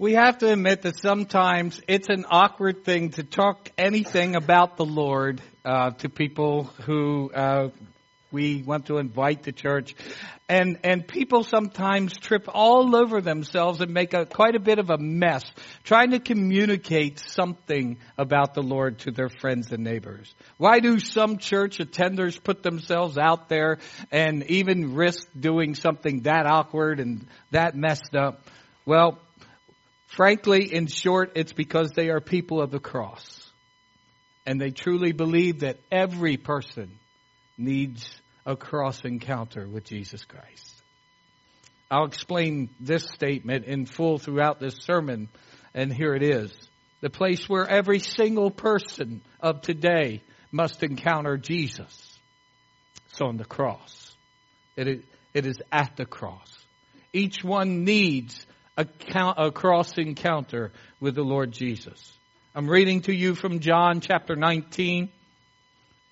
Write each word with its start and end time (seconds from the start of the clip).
We 0.00 0.12
have 0.12 0.38
to 0.38 0.52
admit 0.52 0.82
that 0.82 1.00
sometimes 1.00 1.80
it's 1.88 2.08
an 2.08 2.24
awkward 2.30 2.84
thing 2.84 3.10
to 3.12 3.24
talk 3.24 3.68
anything 3.76 4.36
about 4.36 4.76
the 4.76 4.84
Lord 4.84 5.42
uh, 5.64 5.90
to 5.90 6.08
people 6.08 6.70
who 6.86 7.32
uh, 7.32 7.70
we 8.30 8.62
want 8.62 8.86
to 8.86 8.98
invite 8.98 9.42
to 9.44 9.52
church, 9.52 9.96
and 10.48 10.78
and 10.84 11.04
people 11.08 11.42
sometimes 11.42 12.16
trip 12.16 12.44
all 12.54 12.94
over 12.94 13.20
themselves 13.20 13.80
and 13.80 13.92
make 13.92 14.14
a, 14.14 14.24
quite 14.24 14.54
a 14.54 14.60
bit 14.60 14.78
of 14.78 14.88
a 14.90 14.98
mess 14.98 15.42
trying 15.82 16.12
to 16.12 16.20
communicate 16.20 17.18
something 17.18 17.98
about 18.16 18.54
the 18.54 18.62
Lord 18.62 19.00
to 19.00 19.10
their 19.10 19.30
friends 19.40 19.72
and 19.72 19.82
neighbors. 19.82 20.32
Why 20.58 20.78
do 20.78 21.00
some 21.00 21.38
church 21.38 21.78
attenders 21.78 22.40
put 22.40 22.62
themselves 22.62 23.18
out 23.18 23.48
there 23.48 23.78
and 24.12 24.44
even 24.48 24.94
risk 24.94 25.26
doing 25.36 25.74
something 25.74 26.20
that 26.20 26.46
awkward 26.46 27.00
and 27.00 27.26
that 27.50 27.74
messed 27.74 28.14
up? 28.14 28.42
Well 28.86 29.18
Frankly, 30.08 30.74
in 30.74 30.86
short, 30.86 31.32
it's 31.36 31.52
because 31.52 31.92
they 31.92 32.08
are 32.08 32.20
people 32.20 32.60
of 32.60 32.70
the 32.70 32.80
cross. 32.80 33.52
And 34.46 34.60
they 34.60 34.70
truly 34.70 35.12
believe 35.12 35.60
that 35.60 35.78
every 35.92 36.36
person 36.38 36.98
needs 37.58 38.10
a 38.46 38.56
cross 38.56 39.04
encounter 39.04 39.66
with 39.68 39.84
Jesus 39.84 40.24
Christ. 40.24 40.82
I'll 41.90 42.06
explain 42.06 42.70
this 42.80 43.04
statement 43.04 43.66
in 43.66 43.84
full 43.84 44.18
throughout 44.18 44.60
this 44.60 44.76
sermon, 44.80 45.28
and 45.74 45.92
here 45.92 46.14
it 46.14 46.22
is. 46.22 46.52
The 47.00 47.10
place 47.10 47.48
where 47.48 47.68
every 47.68 47.98
single 47.98 48.50
person 48.50 49.20
of 49.40 49.60
today 49.60 50.22
must 50.50 50.82
encounter 50.82 51.36
Jesus. 51.36 52.18
It's 53.10 53.20
on 53.20 53.36
the 53.36 53.44
cross. 53.44 54.16
It 54.76 54.88
is, 54.88 55.02
it 55.34 55.46
is 55.46 55.58
at 55.70 55.96
the 55.96 56.06
cross. 56.06 56.50
Each 57.12 57.44
one 57.44 57.84
needs 57.84 58.46
a, 58.78 59.50
cross 59.50 59.98
encounter 59.98 60.72
with 61.00 61.14
the 61.14 61.22
Lord 61.22 61.52
Jesus. 61.52 62.12
I'm 62.54 62.68
reading 62.68 63.02
to 63.02 63.14
you 63.14 63.34
from 63.34 63.60
John 63.60 64.00
chapter 64.00 64.36
19, 64.36 65.08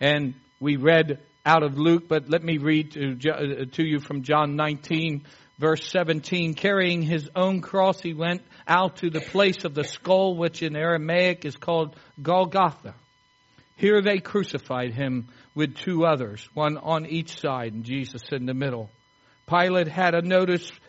and 0.00 0.34
we 0.60 0.76
read 0.76 1.20
out 1.44 1.62
of 1.62 1.78
Luke, 1.78 2.08
but 2.08 2.28
let 2.28 2.42
me 2.42 2.58
read 2.58 2.96
uh, 2.96 3.64
to 3.72 3.84
you 3.84 4.00
from 4.00 4.22
John 4.22 4.56
19, 4.56 5.24
verse 5.58 5.88
17. 5.91 6.54
Carrying 6.54 7.02
his 7.02 7.30
own 7.36 7.60
cross, 7.60 8.00
he 8.00 8.14
went 8.14 8.42
out 8.66 8.96
to 8.96 9.10
the 9.10 9.20
place 9.20 9.64
of 9.64 9.74
the 9.74 9.84
skull, 9.84 10.36
which 10.36 10.62
in 10.62 10.74
Aramaic 10.74 11.44
is 11.44 11.56
called 11.56 11.94
Golgotha. 12.20 12.94
Here 13.76 14.02
they 14.02 14.19
crucified 14.19 14.92
him 14.92 15.28
with 15.54 15.76
two 15.76 16.04
others, 16.04 16.48
one 16.54 16.78
on 16.78 17.06
each 17.06 17.38
side, 17.41 17.74
and 17.74 17.84
Jesus 17.84 18.22
in 18.32 18.46
the 18.46 18.54
middle. 18.54 18.91
Pilate 19.46 19.86
had 19.86 20.14
a 20.14 20.22
notice 20.22 20.69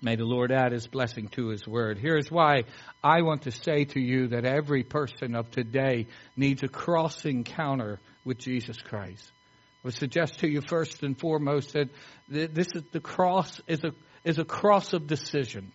May 0.00 0.14
the 0.14 0.24
Lord 0.24 0.52
add 0.52 0.72
his 0.72 0.86
blessing 0.86 1.28
to 1.30 1.48
his 1.48 1.66
word. 1.66 1.98
Here's 1.98 2.30
why 2.30 2.64
I 3.02 3.22
want 3.22 3.42
to 3.42 3.50
say 3.50 3.84
to 3.84 4.00
you 4.00 4.28
that 4.28 4.44
every 4.44 4.84
person 4.84 5.34
of 5.34 5.50
today 5.50 6.06
needs 6.36 6.62
a 6.62 6.68
cross 6.68 7.24
encounter 7.24 7.98
with 8.24 8.38
Jesus 8.38 8.76
Christ. 8.78 9.32
I 9.82 9.88
would 9.88 9.94
suggest 9.94 10.40
to 10.40 10.48
you 10.48 10.60
first 10.60 11.02
and 11.02 11.18
foremost 11.18 11.72
that 11.72 11.88
this 12.28 12.68
is 12.74 12.82
the 12.92 13.00
cross 13.00 13.60
is 13.66 13.82
a 13.82 13.92
is 14.24 14.38
a 14.38 14.44
cross 14.44 14.92
of 14.92 15.06
decision. 15.06 15.72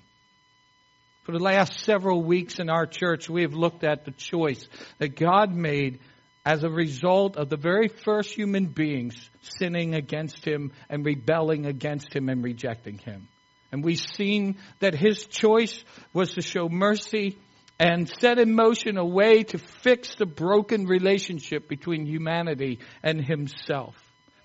For 1.24 1.32
the 1.32 1.44
last 1.44 1.80
several 1.80 2.22
weeks 2.22 2.60
in 2.60 2.70
our 2.70 2.86
church, 2.86 3.30
we 3.30 3.44
have 3.44 3.54
looked 3.54 3.84
at 3.84 4.06
the 4.06 4.12
choice 4.12 4.68
that 5.00 5.16
God 5.16 5.54
made 5.54 6.00
as 6.46 6.64
a 6.64 6.70
result 6.70 7.38
of 7.38 7.50
the 7.50 7.58
very 7.58 7.88
first 7.88 8.34
human 8.34 8.66
beings 8.66 9.30
sinning 9.42 9.96
against 9.96 10.46
Him 10.46 10.74
and 10.90 11.06
rebelling 11.06 11.66
against 11.66 12.14
Him 12.14 12.28
and 12.28 12.44
rejecting 12.44 12.98
Him. 12.98 13.30
And 13.74 13.84
we've 13.84 13.98
seen 13.98 14.58
that 14.82 14.94
his 14.94 15.26
choice 15.26 15.84
was 16.14 16.34
to 16.34 16.44
show 16.44 16.70
mercy 16.70 17.40
and 17.80 18.08
set 18.08 18.38
in 18.38 18.54
motion 18.54 19.00
a 19.00 19.04
way 19.04 19.42
to 19.46 19.58
fix 19.58 20.14
the 20.14 20.28
broken 20.28 20.86
relationship 20.86 21.68
between 21.68 22.06
humanity 22.06 22.78
and 23.02 23.20
himself, 23.20 23.96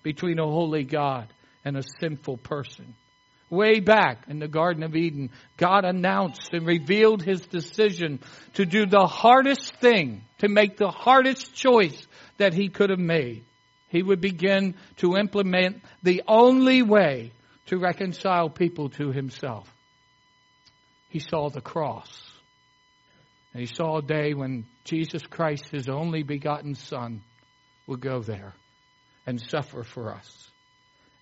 between 0.02 0.38
a 0.38 0.46
holy 0.46 0.84
God 0.84 1.28
and 1.62 1.76
a 1.76 1.82
sinful 2.00 2.38
person. 2.38 2.94
Way 3.50 3.80
back 3.80 4.24
in 4.28 4.38
the 4.38 4.48
Garden 4.48 4.82
of 4.82 4.96
Eden, 4.96 5.28
God 5.58 5.84
announced 5.84 6.54
and 6.54 6.66
revealed 6.66 7.22
his 7.22 7.42
decision 7.42 8.20
to 8.54 8.64
do 8.64 8.86
the 8.86 9.06
hardest 9.06 9.74
thing, 9.76 10.22
to 10.38 10.48
make 10.48 10.78
the 10.78 10.90
hardest 10.90 11.54
choice 11.54 12.06
that 12.38 12.54
he 12.54 12.70
could 12.70 12.88
have 12.88 12.98
made. 12.98 13.44
He 13.90 14.02
would 14.02 14.22
begin 14.22 14.74
to 14.96 15.18
implement 15.18 15.82
the 16.02 16.22
only 16.26 16.80
way 16.80 17.32
to 17.68 17.78
reconcile 17.78 18.48
people 18.48 18.90
to 18.90 19.12
himself. 19.12 19.72
He 21.08 21.20
saw 21.20 21.48
the 21.48 21.60
cross. 21.60 22.22
And 23.52 23.60
he 23.60 23.66
saw 23.66 23.98
a 23.98 24.02
day 24.02 24.34
when 24.34 24.66
Jesus 24.84 25.26
Christ, 25.26 25.70
his 25.70 25.88
only 25.88 26.22
begotten 26.22 26.74
Son, 26.74 27.22
would 27.86 28.00
go 28.00 28.20
there 28.20 28.54
and 29.26 29.40
suffer 29.40 29.82
for 29.82 30.14
us. 30.14 30.50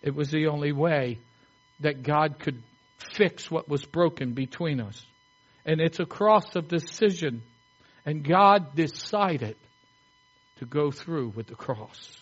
It 0.02 0.14
was 0.14 0.30
the 0.30 0.46
only 0.46 0.72
way 0.72 1.18
that 1.80 2.02
God 2.02 2.38
could 2.38 2.62
fix 2.98 3.50
what 3.50 3.68
was 3.68 3.84
broken 3.84 4.32
between 4.32 4.80
us. 4.80 5.04
And 5.64 5.80
it's 5.80 6.00
a 6.00 6.06
cross 6.06 6.54
of 6.54 6.68
decision. 6.68 7.42
And 8.04 8.24
God 8.24 8.76
decided 8.76 9.56
to 10.58 10.64
go 10.64 10.90
through 10.90 11.32
with 11.34 11.48
the 11.48 11.54
cross. 11.54 12.16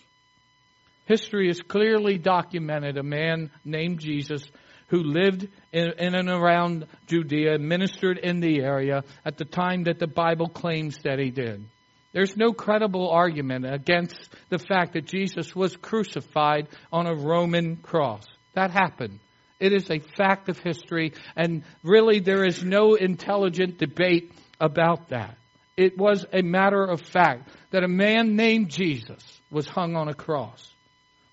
History 1.05 1.47
has 1.47 1.61
clearly 1.61 2.17
documented 2.17 2.97
a 2.97 3.03
man 3.03 3.51
named 3.63 3.99
Jesus 3.99 4.43
who 4.87 5.03
lived 5.03 5.47
in, 5.71 5.93
in, 5.97 6.15
and 6.15 6.29
around 6.29 6.87
Judea, 7.07 7.55
and 7.55 7.67
ministered 7.67 8.17
in 8.17 8.39
the 8.39 8.61
area 8.61 9.03
at 9.23 9.37
the 9.37 9.45
time 9.45 9.83
that 9.83 9.99
the 9.99 10.07
Bible 10.07 10.47
claims 10.47 10.97
that 11.03 11.19
he 11.19 11.31
did. 11.31 11.65
There's 12.13 12.37
no 12.37 12.53
credible 12.53 13.09
argument 13.09 13.65
against 13.65 14.15
the 14.49 14.59
fact 14.59 14.93
that 14.93 15.05
Jesus 15.05 15.55
was 15.55 15.75
crucified 15.75 16.67
on 16.91 17.07
a 17.07 17.15
Roman 17.15 17.77
cross. 17.77 18.25
That 18.53 18.71
happened. 18.71 19.19
It 19.59 19.73
is 19.73 19.89
a 19.89 19.99
fact 19.99 20.49
of 20.49 20.59
history, 20.59 21.13
and 21.35 21.63
really 21.83 22.19
there 22.19 22.45
is 22.45 22.63
no 22.63 22.93
intelligent 22.93 23.77
debate 23.77 24.31
about 24.59 25.09
that. 25.09 25.37
It 25.77 25.97
was 25.97 26.25
a 26.31 26.41
matter 26.41 26.83
of 26.83 27.01
fact 27.01 27.49
that 27.71 27.83
a 27.83 27.87
man 27.87 28.35
named 28.35 28.69
Jesus 28.69 29.41
was 29.51 29.67
hung 29.67 29.95
on 29.95 30.07
a 30.07 30.13
cross 30.13 30.74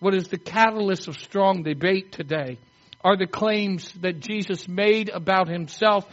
what 0.03 0.17
is 0.17 0.27
the 0.27 0.37
catalyst 0.37 1.07
of 1.07 1.17
strong 1.17 1.63
debate 1.63 2.11
today 2.11 2.59
are 3.05 3.17
the 3.17 3.29
claims 3.29 3.93
that 4.01 4.19
Jesus 4.19 4.67
made 4.67 5.09
about 5.09 5.47
himself, 5.47 6.05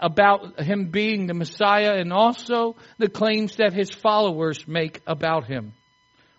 about 0.00 0.60
him 0.60 0.90
being 0.90 1.28
the 1.28 1.34
Messiah, 1.34 1.94
and 1.94 2.12
also 2.12 2.74
the 2.98 3.08
claims 3.08 3.54
that 3.58 3.72
his 3.72 3.90
followers 3.90 4.66
make 4.66 5.00
about 5.06 5.46
him. 5.46 5.72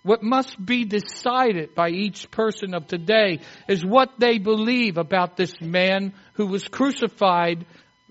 What 0.04 0.24
must 0.24 0.66
be 0.66 0.84
decided 0.84 1.74
by 1.74 1.88
each 1.88 2.30
person 2.32 2.74
of 2.74 2.88
today 2.88 3.40
is 3.70 3.86
what 3.86 4.20
they 4.20 4.38
believe 4.38 4.98
about 4.98 5.38
this 5.38 5.54
man 5.62 6.14
who 6.34 6.48
was 6.48 6.68
crucified 6.68 7.66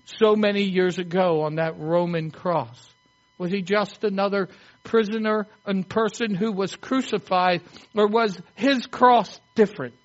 so 0.05 0.35
many 0.35 0.63
years 0.63 0.97
ago 0.97 1.43
on 1.43 1.57
that 1.57 1.77
Roman 1.77 2.31
cross. 2.31 2.91
Was 3.39 3.51
he 3.51 3.61
just 3.63 4.03
another 4.03 4.49
prisoner 4.83 5.47
and 5.65 5.87
person 5.87 6.35
who 6.35 6.51
was 6.51 6.75
crucified, 6.75 7.61
or 7.95 8.07
was 8.07 8.39
his 8.53 8.85
cross 8.85 9.39
different? 9.55 9.95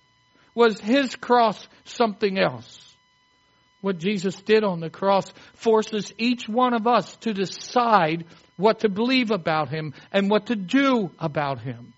Was 0.55 0.81
his 0.81 1.17
cross 1.17 1.67
something 1.85 2.39
else? 2.39 2.81
What 3.81 3.99
Jesus 3.99 4.37
did 4.37 4.65
on 4.65 4.81
the 4.81 4.89
cross 4.89 5.31
forces 5.55 6.15
each 6.17 6.49
one 6.49 6.73
of 6.73 6.87
us 6.87 7.17
to 7.17 7.35
decide 7.35 8.25
what 8.57 8.81
to 8.81 8.89
believe 8.89 9.33
about 9.33 9.69
him 9.69 9.95
and 10.13 10.31
what 10.31 10.47
to 10.47 10.57
do 10.57 11.11
about 11.19 11.61
him. 11.61 11.93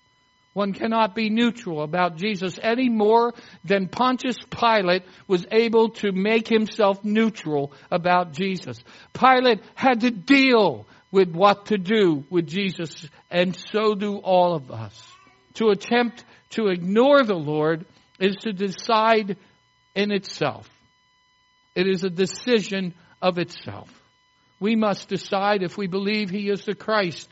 One 0.54 0.72
cannot 0.72 1.14
be 1.14 1.28
neutral 1.28 1.82
about 1.82 2.16
Jesus 2.16 2.58
any 2.62 2.88
more 2.88 3.34
than 3.62 3.88
Pontius 3.88 4.38
Pilate 4.50 5.02
was 5.28 5.44
able 5.52 5.90
to 6.00 6.12
make 6.12 6.48
himself 6.48 7.04
neutral 7.04 7.74
about 7.90 8.32
Jesus. 8.32 8.82
Pilate 9.12 9.60
had 9.74 10.00
to 10.00 10.10
deal 10.10 10.86
with 11.10 11.30
what 11.30 11.66
to 11.66 11.78
do 11.78 12.24
with 12.30 12.46
Jesus, 12.46 13.08
and 13.30 13.56
so 13.72 13.94
do 13.94 14.16
all 14.16 14.54
of 14.54 14.70
us. 14.70 15.00
To 15.54 15.68
attempt 15.68 16.24
to 16.50 16.68
ignore 16.68 17.22
the 17.22 17.34
Lord 17.34 17.86
is 18.18 18.36
to 18.42 18.52
decide 18.52 19.36
in 19.94 20.10
itself. 20.10 20.68
It 21.74 21.86
is 21.86 22.04
a 22.04 22.10
decision 22.10 22.94
of 23.20 23.38
itself. 23.38 23.90
We 24.60 24.76
must 24.76 25.08
decide 25.08 25.62
if 25.62 25.76
we 25.76 25.86
believe 25.86 26.30
he 26.30 26.48
is 26.48 26.64
the 26.64 26.74
Christ. 26.74 27.28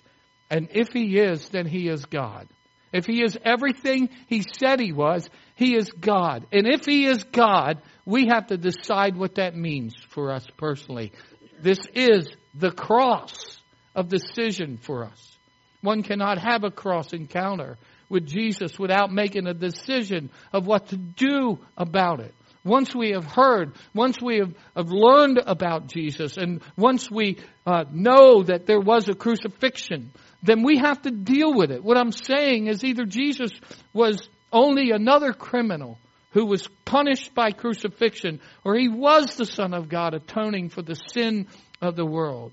And 0.50 0.68
if 0.72 0.92
he 0.92 1.18
is, 1.18 1.48
then 1.48 1.66
he 1.66 1.88
is 1.88 2.04
God. 2.04 2.48
If 2.92 3.06
he 3.06 3.22
is 3.24 3.36
everything 3.44 4.10
he 4.28 4.44
said 4.58 4.78
he 4.78 4.92
was, 4.92 5.28
he 5.56 5.74
is 5.74 5.90
God. 5.90 6.46
And 6.52 6.66
if 6.66 6.84
he 6.84 7.06
is 7.06 7.24
God, 7.24 7.82
we 8.04 8.28
have 8.28 8.48
to 8.48 8.56
decide 8.56 9.16
what 9.16 9.36
that 9.36 9.56
means 9.56 9.94
for 10.10 10.30
us 10.30 10.46
personally. 10.56 11.12
This 11.60 11.80
is 11.94 12.28
the 12.54 12.70
cross 12.70 13.58
of 13.94 14.08
decision 14.08 14.78
for 14.78 15.04
us. 15.04 15.36
One 15.80 16.02
cannot 16.02 16.38
have 16.38 16.64
a 16.64 16.70
cross 16.70 17.12
encounter 17.12 17.76
with 18.08 18.26
Jesus 18.26 18.78
without 18.78 19.12
making 19.12 19.46
a 19.46 19.54
decision 19.54 20.30
of 20.52 20.66
what 20.66 20.88
to 20.88 20.96
do 20.96 21.58
about 21.76 22.20
it. 22.20 22.34
Once 22.64 22.94
we 22.94 23.10
have 23.10 23.26
heard, 23.26 23.74
once 23.94 24.20
we 24.22 24.38
have, 24.38 24.54
have 24.74 24.90
learned 24.90 25.38
about 25.44 25.86
Jesus, 25.86 26.38
and 26.38 26.62
once 26.76 27.10
we 27.10 27.36
uh, 27.66 27.84
know 27.92 28.42
that 28.42 28.66
there 28.66 28.80
was 28.80 29.08
a 29.08 29.14
crucifixion, 29.14 30.10
then 30.42 30.62
we 30.62 30.78
have 30.78 31.02
to 31.02 31.10
deal 31.10 31.52
with 31.52 31.70
it. 31.70 31.84
What 31.84 31.98
I'm 31.98 32.12
saying 32.12 32.68
is 32.68 32.82
either 32.82 33.04
Jesus 33.04 33.50
was 33.92 34.28
only 34.50 34.92
another 34.92 35.34
criminal 35.34 35.98
who 36.32 36.46
was 36.46 36.66
punished 36.84 37.34
by 37.34 37.50
crucifixion, 37.50 38.40
or 38.64 38.74
he 38.74 38.88
was 38.88 39.36
the 39.36 39.46
Son 39.46 39.74
of 39.74 39.88
God 39.88 40.14
atoning 40.14 40.70
for 40.70 40.82
the 40.82 41.00
sin 41.12 41.48
of 41.82 41.96
the 41.96 42.06
world. 42.06 42.52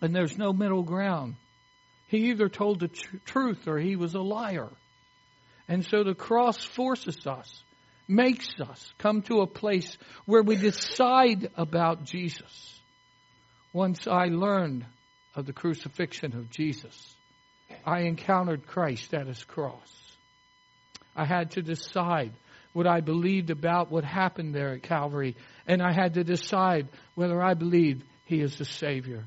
And 0.00 0.14
there's 0.14 0.38
no 0.38 0.52
middle 0.52 0.82
ground. 0.82 1.34
He 2.06 2.30
either 2.30 2.48
told 2.48 2.80
the 2.80 2.88
tr- 2.88 3.16
truth 3.24 3.66
or 3.66 3.78
he 3.78 3.96
was 3.96 4.14
a 4.14 4.20
liar. 4.20 4.68
And 5.68 5.84
so 5.84 6.02
the 6.02 6.14
cross 6.14 6.64
forces 6.64 7.26
us, 7.26 7.62
makes 8.06 8.48
us 8.60 8.92
come 8.96 9.22
to 9.22 9.40
a 9.40 9.46
place 9.46 9.98
where 10.24 10.42
we 10.42 10.56
decide 10.56 11.50
about 11.56 12.04
Jesus. 12.04 12.80
Once 13.72 14.08
I 14.08 14.26
learned 14.26 14.86
of 15.34 15.44
the 15.44 15.52
crucifixion 15.52 16.34
of 16.34 16.50
Jesus, 16.50 17.14
I 17.84 18.00
encountered 18.00 18.66
Christ 18.66 19.12
at 19.12 19.26
his 19.26 19.44
cross. 19.44 20.16
I 21.14 21.26
had 21.26 21.52
to 21.52 21.62
decide 21.62 22.32
what 22.72 22.86
I 22.86 23.00
believed 23.00 23.50
about 23.50 23.90
what 23.90 24.04
happened 24.04 24.54
there 24.54 24.72
at 24.72 24.82
Calvary, 24.82 25.36
and 25.66 25.82
I 25.82 25.92
had 25.92 26.14
to 26.14 26.24
decide 26.24 26.88
whether 27.14 27.42
I 27.42 27.54
believed 27.54 28.04
he 28.24 28.40
is 28.40 28.56
the 28.56 28.64
Savior. 28.64 29.26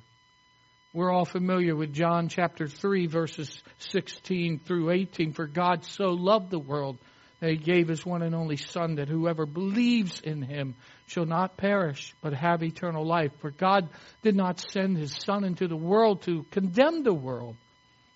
We're 0.94 1.12
all 1.12 1.24
familiar 1.24 1.74
with 1.74 1.94
John 1.94 2.28
chapter 2.28 2.68
3, 2.68 3.08
verses 3.08 3.64
16 3.78 4.60
through 4.60 4.92
18. 4.92 5.32
For 5.32 5.48
God 5.48 5.86
so 5.86 6.10
loved 6.10 6.50
the 6.52 6.60
world 6.60 6.98
that 7.40 7.50
he 7.50 7.56
gave 7.56 7.88
his 7.88 8.06
one 8.06 8.22
and 8.22 8.36
only 8.36 8.58
Son, 8.58 8.96
that 8.96 9.08
whoever 9.08 9.46
believes 9.46 10.20
in 10.20 10.42
him 10.42 10.76
shall 11.08 11.26
not 11.26 11.56
perish, 11.56 12.14
but 12.22 12.34
have 12.34 12.62
eternal 12.62 13.08
life. 13.08 13.32
For 13.40 13.52
God 13.52 13.88
did 14.22 14.36
not 14.36 14.60
send 14.60 14.98
his 14.98 15.16
Son 15.16 15.46
into 15.46 15.70
the 15.70 15.78
world 15.78 16.24
to 16.24 16.46
condemn 16.52 17.04
the 17.04 17.14
world, 17.14 17.56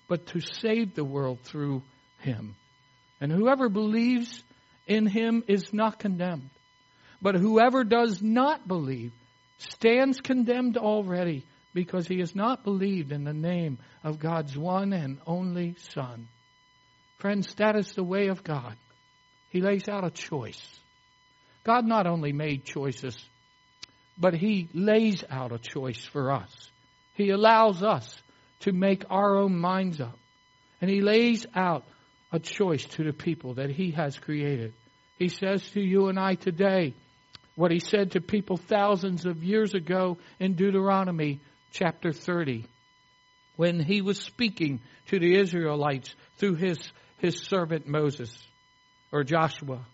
but 0.10 0.28
to 0.28 0.42
save 0.42 0.96
the 0.96 1.06
world 1.06 1.40
through 1.44 1.82
him. 2.20 2.58
And 3.22 3.32
whoever 3.32 3.70
believes 3.70 4.44
in 4.86 5.06
him 5.06 5.46
is 5.48 5.72
not 5.72 5.98
condemned. 5.98 6.50
But 7.22 7.36
whoever 7.36 7.86
does 7.86 8.22
not 8.22 8.68
believe 8.68 9.14
stands 9.60 10.20
condemned 10.20 10.76
already 10.76 11.46
because 11.76 12.08
he 12.08 12.20
has 12.20 12.34
not 12.34 12.64
believed 12.64 13.12
in 13.12 13.26
the 13.26 13.34
name 13.34 13.78
of 14.04 14.18
God's 14.18 14.58
one 14.58 14.94
and 14.94 15.20
only 15.28 15.76
Son. 15.94 16.28
Friends, 17.20 17.54
that 17.56 17.76
is 17.76 17.92
the 17.94 18.04
way 18.04 18.30
of 18.30 18.44
God. 18.44 18.76
He 19.50 19.62
lays 19.62 19.88
out 19.88 20.06
a 20.06 20.10
choice. 20.10 20.80
God 21.64 21.86
not 21.86 22.08
only 22.08 22.32
made 22.32 22.66
choices, 22.66 23.18
but 24.18 24.34
He 24.34 24.70
lays 24.74 25.24
out 25.30 25.52
a 25.52 25.60
choice 25.60 26.04
for 26.06 26.32
us. 26.32 26.72
He 27.14 27.30
allows 27.30 27.84
us 27.84 28.18
to 28.62 28.72
make 28.72 29.04
our 29.10 29.38
own 29.38 29.58
minds 29.58 30.00
up. 30.00 30.18
And 30.82 30.90
He 30.90 31.02
lays 31.02 31.46
out 31.54 31.84
a 32.32 32.40
choice 32.40 32.86
to 32.86 33.04
the 33.04 33.14
people 33.14 33.56
that 33.56 33.70
He 33.70 33.92
has 33.92 34.18
created. 34.18 34.74
He 35.18 35.30
says 35.30 35.68
to 35.72 35.82
you 35.82 36.08
and 36.08 36.20
I 36.20 36.36
today 36.36 36.94
what 37.56 37.72
He 37.72 37.80
said 37.80 38.12
to 38.12 38.22
people 38.22 38.58
thousands 38.58 39.26
of 39.26 39.44
years 39.44 39.74
ago 39.74 40.18
in 40.40 40.54
Deuteronomy 40.54 41.42
chapter 41.76 42.14
30 42.14 42.66
when 43.58 43.82
he 43.82 44.02
was 44.02 44.18
speaking 44.18 44.80
to 45.08 45.20
the 45.20 45.38
Israelites 45.38 46.16
through 46.38 46.56
his, 46.56 46.78
his 47.18 47.42
servant 47.42 47.86
Moses 47.86 48.32
or 49.12 49.24
Joshua. 49.24 49.86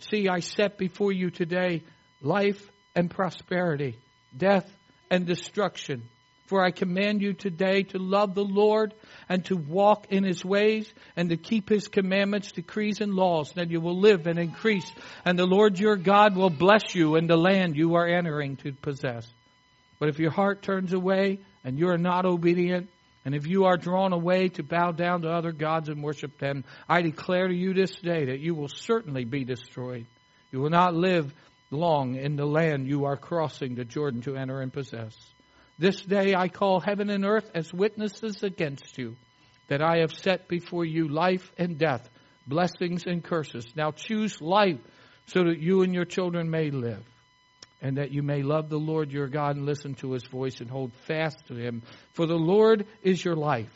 See, 0.00 0.28
I 0.28 0.40
set 0.40 0.78
before 0.78 1.12
you 1.12 1.30
today 1.30 1.84
life 2.20 2.68
and 2.94 3.08
prosperity, 3.08 3.96
death 4.36 4.68
and 5.10 5.26
destruction. 5.26 6.08
For 6.46 6.64
I 6.64 6.70
command 6.70 7.20
you 7.20 7.34
today 7.34 7.82
to 7.84 7.98
love 7.98 8.34
the 8.34 8.44
Lord 8.44 8.94
and 9.28 9.44
to 9.46 9.56
walk 9.56 10.06
in 10.10 10.24
his 10.24 10.44
ways 10.44 10.92
and 11.14 11.28
to 11.28 11.36
keep 11.36 11.68
his 11.68 11.88
commandments, 11.88 12.52
decrees, 12.52 13.00
and 13.00 13.12
laws. 13.12 13.52
Then 13.52 13.70
you 13.70 13.80
will 13.80 14.00
live 14.00 14.26
and 14.26 14.38
increase. 14.38 14.90
And 15.26 15.38
the 15.38 15.46
Lord 15.46 15.78
your 15.78 15.96
God 15.96 16.34
will 16.36 16.50
bless 16.50 16.94
you 16.94 17.16
in 17.16 17.26
the 17.26 17.36
land 17.36 17.76
you 17.76 17.96
are 17.96 18.08
entering 18.08 18.56
to 18.58 18.72
possess. 18.72 19.30
But 19.98 20.08
if 20.08 20.18
your 20.18 20.30
heart 20.30 20.62
turns 20.62 20.92
away 20.92 21.40
and 21.64 21.78
you 21.78 21.88
are 21.88 21.98
not 21.98 22.24
obedient, 22.24 22.88
and 23.24 23.34
if 23.34 23.46
you 23.46 23.64
are 23.64 23.76
drawn 23.76 24.12
away 24.12 24.48
to 24.50 24.62
bow 24.62 24.92
down 24.92 25.22
to 25.22 25.30
other 25.30 25.52
gods 25.52 25.88
and 25.88 26.02
worship 26.02 26.38
them, 26.38 26.64
I 26.88 27.02
declare 27.02 27.48
to 27.48 27.54
you 27.54 27.74
this 27.74 27.94
day 27.96 28.26
that 28.26 28.40
you 28.40 28.54
will 28.54 28.68
certainly 28.68 29.24
be 29.24 29.44
destroyed. 29.44 30.06
You 30.50 30.60
will 30.60 30.70
not 30.70 30.94
live 30.94 31.34
long 31.70 32.14
in 32.14 32.36
the 32.36 32.46
land 32.46 32.86
you 32.86 33.04
are 33.04 33.16
crossing 33.16 33.74
the 33.74 33.84
Jordan 33.84 34.22
to 34.22 34.36
enter 34.36 34.60
and 34.60 34.72
possess. 34.72 35.14
This 35.78 36.00
day 36.00 36.34
I 36.34 36.48
call 36.48 36.80
heaven 36.80 37.10
and 37.10 37.24
earth 37.24 37.50
as 37.54 37.72
witnesses 37.72 38.42
against 38.42 38.96
you, 38.96 39.16
that 39.68 39.82
I 39.82 39.98
have 39.98 40.12
set 40.12 40.48
before 40.48 40.84
you 40.84 41.08
life 41.08 41.52
and 41.58 41.78
death, 41.78 42.08
blessings 42.46 43.04
and 43.06 43.22
curses. 43.22 43.66
Now 43.76 43.90
choose 43.90 44.40
life 44.40 44.80
so 45.26 45.44
that 45.44 45.58
you 45.58 45.82
and 45.82 45.92
your 45.92 46.06
children 46.06 46.50
may 46.50 46.70
live 46.70 47.04
and 47.80 47.96
that 47.96 48.10
you 48.10 48.22
may 48.22 48.42
love 48.42 48.68
the 48.68 48.78
Lord 48.78 49.12
your 49.12 49.28
God 49.28 49.56
and 49.56 49.66
listen 49.66 49.94
to 49.96 50.12
his 50.12 50.24
voice 50.24 50.60
and 50.60 50.68
hold 50.68 50.92
fast 51.06 51.46
to 51.46 51.54
him. 51.54 51.82
For 52.12 52.26
the 52.26 52.34
Lord 52.34 52.86
is 53.02 53.24
your 53.24 53.36
life, 53.36 53.72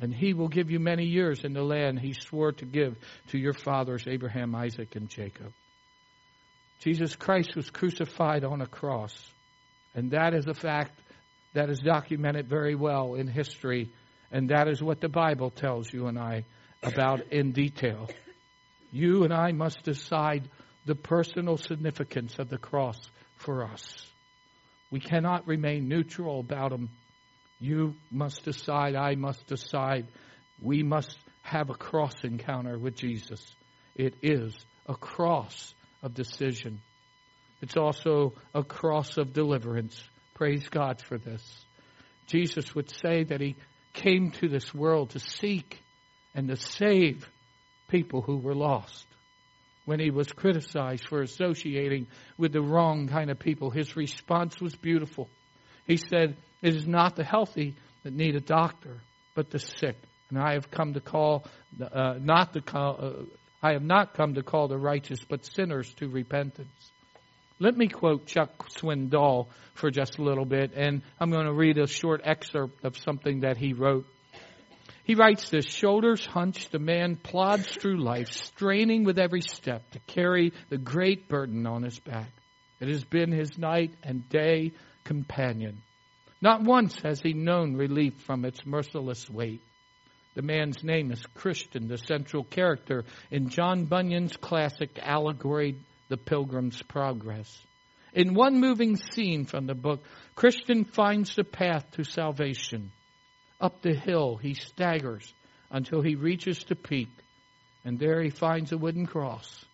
and 0.00 0.14
he 0.14 0.34
will 0.34 0.48
give 0.48 0.70
you 0.70 0.78
many 0.78 1.06
years 1.06 1.44
in 1.44 1.54
the 1.54 1.62
land 1.62 1.98
he 1.98 2.12
swore 2.12 2.52
to 2.52 2.66
give 2.66 2.96
to 3.28 3.38
your 3.38 3.54
fathers, 3.54 4.04
Abraham, 4.06 4.54
Isaac, 4.54 4.96
and 4.96 5.08
Jacob. 5.08 5.52
Jesus 6.80 7.16
Christ 7.16 7.56
was 7.56 7.70
crucified 7.70 8.44
on 8.44 8.60
a 8.60 8.66
cross, 8.66 9.14
and 9.94 10.10
that 10.10 10.34
is 10.34 10.46
a 10.46 10.54
fact 10.54 11.00
that 11.54 11.70
is 11.70 11.80
documented 11.80 12.48
very 12.48 12.74
well 12.74 13.14
in 13.14 13.26
history, 13.26 13.90
and 14.30 14.50
that 14.50 14.68
is 14.68 14.82
what 14.82 15.00
the 15.00 15.08
Bible 15.08 15.50
tells 15.50 15.92
you 15.92 16.06
and 16.06 16.18
I 16.18 16.44
about 16.82 17.32
in 17.32 17.52
detail. 17.52 18.08
You 18.92 19.24
and 19.24 19.32
I 19.32 19.52
must 19.52 19.82
decide 19.82 20.48
the 20.86 20.94
personal 20.94 21.56
significance 21.56 22.38
of 22.38 22.48
the 22.48 22.58
cross 22.58 22.98
for 23.38 23.64
us. 23.64 24.06
We 24.90 25.00
cannot 25.00 25.46
remain 25.46 25.88
neutral 25.88 26.40
about 26.40 26.70
them. 26.70 26.90
You 27.60 27.94
must 28.10 28.44
decide, 28.44 28.94
I 28.94 29.14
must 29.14 29.46
decide. 29.46 30.06
We 30.60 30.82
must 30.82 31.18
have 31.42 31.70
a 31.70 31.74
cross 31.74 32.14
encounter 32.24 32.78
with 32.78 32.96
Jesus. 32.96 33.40
It 33.94 34.14
is 34.22 34.54
a 34.86 34.94
cross 34.94 35.74
of 36.02 36.14
decision. 36.14 36.80
It's 37.60 37.76
also 37.76 38.34
a 38.54 38.62
cross 38.62 39.18
of 39.18 39.32
deliverance. 39.32 40.00
Praise 40.34 40.68
God 40.68 41.00
for 41.00 41.18
this. 41.18 41.42
Jesus 42.26 42.74
would 42.74 42.90
say 42.90 43.24
that 43.24 43.40
he 43.40 43.56
came 43.92 44.30
to 44.32 44.48
this 44.48 44.72
world 44.72 45.10
to 45.10 45.18
seek 45.18 45.82
and 46.34 46.48
to 46.48 46.56
save 46.56 47.28
people 47.88 48.22
who 48.22 48.36
were 48.36 48.54
lost 48.54 49.07
when 49.88 50.00
he 50.00 50.10
was 50.10 50.30
criticized 50.30 51.08
for 51.08 51.22
associating 51.22 52.06
with 52.36 52.52
the 52.52 52.60
wrong 52.60 53.08
kind 53.08 53.30
of 53.30 53.38
people. 53.38 53.70
His 53.70 53.96
response 53.96 54.60
was 54.60 54.74
beautiful. 54.74 55.30
He 55.86 55.96
said, 55.96 56.36
It 56.60 56.76
is 56.76 56.86
not 56.86 57.16
the 57.16 57.24
healthy 57.24 57.74
that 58.02 58.12
need 58.12 58.36
a 58.36 58.40
doctor, 58.40 58.98
but 59.34 59.50
the 59.50 59.58
sick. 59.58 59.96
And 60.28 60.38
I 60.38 60.52
have 60.52 60.70
come 60.70 60.92
to 60.92 61.00
call, 61.00 61.46
uh, 61.80 62.16
not 62.20 62.52
to 62.52 62.60
call, 62.60 62.98
uh, 63.00 63.12
I 63.62 63.72
have 63.72 63.82
not 63.82 64.12
come 64.12 64.34
to 64.34 64.42
call 64.42 64.68
the 64.68 64.76
righteous, 64.76 65.20
but 65.26 65.46
sinners 65.46 65.90
to 65.94 66.08
repentance. 66.08 66.90
Let 67.58 67.74
me 67.74 67.88
quote 67.88 68.26
Chuck 68.26 68.68
Swindoll 68.68 69.46
for 69.72 69.90
just 69.90 70.18
a 70.18 70.22
little 70.22 70.44
bit, 70.44 70.72
and 70.76 71.00
I'm 71.18 71.30
going 71.30 71.46
to 71.46 71.54
read 71.54 71.78
a 71.78 71.86
short 71.86 72.20
excerpt 72.24 72.84
of 72.84 72.98
something 72.98 73.40
that 73.40 73.56
he 73.56 73.72
wrote. 73.72 74.04
He 75.08 75.14
writes 75.14 75.48
this 75.48 75.64
shoulders 75.64 76.26
hunched, 76.26 76.70
the 76.70 76.78
man 76.78 77.16
plods 77.16 77.66
through 77.66 78.04
life, 78.04 78.30
straining 78.30 79.04
with 79.04 79.18
every 79.18 79.40
step 79.40 79.90
to 79.92 80.00
carry 80.00 80.52
the 80.68 80.76
great 80.76 81.28
burden 81.28 81.66
on 81.66 81.82
his 81.82 81.98
back. 81.98 82.30
It 82.78 82.88
has 82.88 83.04
been 83.04 83.32
his 83.32 83.56
night 83.56 83.94
and 84.02 84.28
day 84.28 84.72
companion. 85.04 85.80
Not 86.42 86.62
once 86.62 86.94
has 87.00 87.22
he 87.22 87.32
known 87.32 87.74
relief 87.74 88.20
from 88.20 88.44
its 88.44 88.66
merciless 88.66 89.30
weight. 89.30 89.62
The 90.34 90.42
man's 90.42 90.84
name 90.84 91.10
is 91.10 91.24
Christian, 91.32 91.88
the 91.88 91.96
central 91.96 92.44
character 92.44 93.06
in 93.30 93.48
John 93.48 93.86
Bunyan's 93.86 94.36
classic 94.36 94.98
allegory, 95.02 95.78
The 96.10 96.18
Pilgrim's 96.18 96.82
Progress. 96.82 97.64
In 98.12 98.34
one 98.34 98.60
moving 98.60 98.96
scene 98.96 99.46
from 99.46 99.66
the 99.66 99.74
book, 99.74 100.04
Christian 100.34 100.84
finds 100.84 101.34
the 101.34 101.44
path 101.44 101.92
to 101.92 102.04
salvation. 102.04 102.92
Up 103.60 103.82
the 103.82 103.94
hill, 103.94 104.36
he 104.36 104.54
staggers 104.54 105.32
until 105.70 106.00
he 106.00 106.14
reaches 106.14 106.62
the 106.64 106.76
peak, 106.76 107.08
and 107.84 107.98
there 107.98 108.22
he 108.22 108.30
finds 108.30 108.72
a 108.72 108.78
wooden 108.78 109.06
cross, 109.06 109.64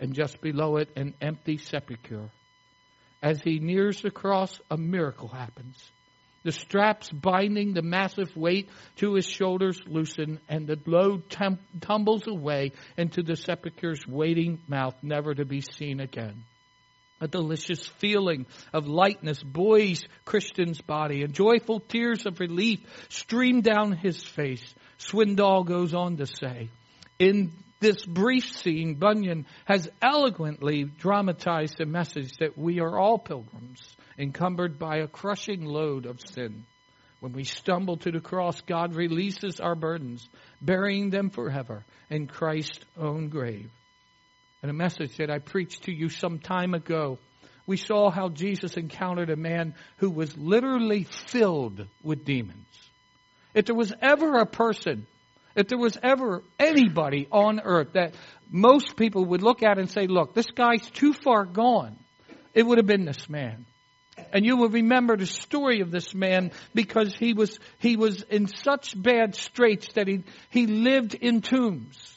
and 0.00 0.14
just 0.14 0.40
below 0.40 0.76
it, 0.76 0.90
an 0.96 1.14
empty 1.20 1.58
sepulchre. 1.58 2.30
As 3.22 3.42
he 3.42 3.58
nears 3.58 4.00
the 4.02 4.10
cross, 4.10 4.58
a 4.70 4.76
miracle 4.76 5.28
happens. 5.28 5.90
The 6.44 6.52
straps 6.52 7.10
binding 7.10 7.74
the 7.74 7.82
massive 7.82 8.36
weight 8.36 8.68
to 8.96 9.14
his 9.14 9.26
shoulders 9.26 9.80
loosen, 9.86 10.38
and 10.48 10.66
the 10.66 10.78
load 10.86 11.28
tum- 11.28 11.58
tumbles 11.80 12.26
away 12.26 12.72
into 12.96 13.22
the 13.22 13.36
sepulchre's 13.36 14.06
waiting 14.06 14.60
mouth, 14.68 14.94
never 15.02 15.34
to 15.34 15.44
be 15.44 15.60
seen 15.60 16.00
again. 16.00 16.44
A 17.20 17.28
delicious 17.28 17.86
feeling 17.86 18.46
of 18.72 18.86
lightness 18.86 19.42
buoys 19.42 20.06
Christian's 20.24 20.80
body, 20.80 21.22
and 21.22 21.32
joyful 21.32 21.80
tears 21.80 22.26
of 22.26 22.40
relief 22.40 22.80
stream 23.08 23.62
down 23.62 23.92
his 23.92 24.22
face. 24.22 24.74
Swindoll 24.98 25.64
goes 25.64 25.94
on 25.94 26.18
to 26.18 26.26
say, 26.26 26.68
in 27.18 27.52
this 27.80 28.04
brief 28.04 28.44
scene, 28.56 28.94
Bunyan 28.94 29.46
has 29.64 29.88
eloquently 30.02 30.84
dramatized 30.84 31.78
the 31.78 31.86
message 31.86 32.36
that 32.38 32.56
we 32.56 32.80
are 32.80 32.98
all 32.98 33.18
pilgrims, 33.18 33.96
encumbered 34.18 34.78
by 34.78 34.98
a 34.98 35.08
crushing 35.08 35.64
load 35.64 36.06
of 36.06 36.20
sin. 36.20 36.64
When 37.20 37.32
we 37.32 37.44
stumble 37.44 37.96
to 37.98 38.10
the 38.10 38.20
cross, 38.20 38.60
God 38.60 38.94
releases 38.94 39.60
our 39.60 39.74
burdens, 39.74 40.28
burying 40.60 41.10
them 41.10 41.30
forever 41.30 41.84
in 42.10 42.26
Christ's 42.26 42.84
own 42.96 43.28
grave. 43.28 43.70
In 44.62 44.70
a 44.70 44.74
message 44.74 45.16
that 45.18 45.30
I 45.30 45.38
preached 45.38 45.84
to 45.84 45.92
you 45.92 46.08
some 46.08 46.38
time 46.38 46.74
ago, 46.74 47.18
we 47.66 47.76
saw 47.76 48.10
how 48.10 48.28
Jesus 48.28 48.76
encountered 48.76 49.30
a 49.30 49.36
man 49.36 49.74
who 49.98 50.10
was 50.10 50.36
literally 50.36 51.04
filled 51.04 51.86
with 52.02 52.24
demons. 52.24 52.66
If 53.54 53.66
there 53.66 53.74
was 53.74 53.92
ever 54.00 54.38
a 54.38 54.46
person 54.46 55.06
if 55.56 55.68
there 55.68 55.78
was 55.78 55.98
ever 56.02 56.44
anybody 56.58 57.26
on 57.32 57.60
earth 57.60 57.94
that 57.94 58.14
most 58.50 58.94
people 58.94 59.24
would 59.24 59.42
look 59.42 59.62
at 59.62 59.78
and 59.78 59.90
say, 59.90 60.06
look, 60.06 60.34
this 60.34 60.50
guy's 60.50 60.88
too 60.90 61.14
far 61.14 61.46
gone, 61.46 61.96
it 62.54 62.62
would 62.64 62.76
have 62.78 62.86
been 62.86 63.06
this 63.06 63.28
man. 63.28 63.64
And 64.32 64.44
you 64.44 64.56
will 64.56 64.68
remember 64.68 65.16
the 65.16 65.26
story 65.26 65.80
of 65.80 65.90
this 65.90 66.14
man 66.14 66.52
because 66.74 67.14
he 67.14 67.32
was, 67.32 67.58
he 67.78 67.96
was 67.96 68.22
in 68.22 68.46
such 68.46 69.00
bad 69.00 69.34
straits 69.34 69.88
that 69.94 70.06
he, 70.06 70.24
he 70.50 70.66
lived 70.66 71.14
in 71.14 71.40
tombs. 71.40 72.15